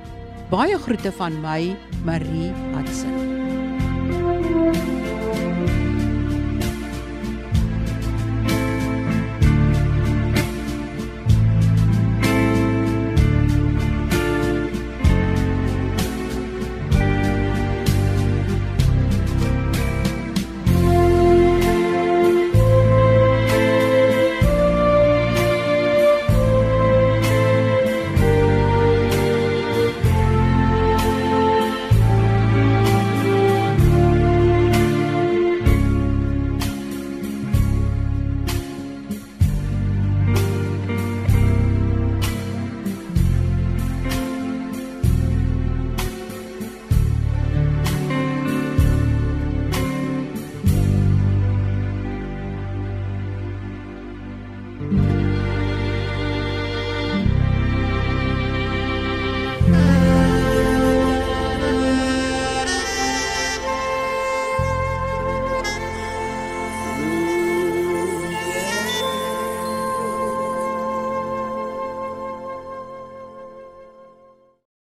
Baie 0.50 0.78
groete 0.78 1.12
van 1.18 1.40
my, 1.42 1.74
Marie 2.06 2.52
Hudson. 2.76 3.35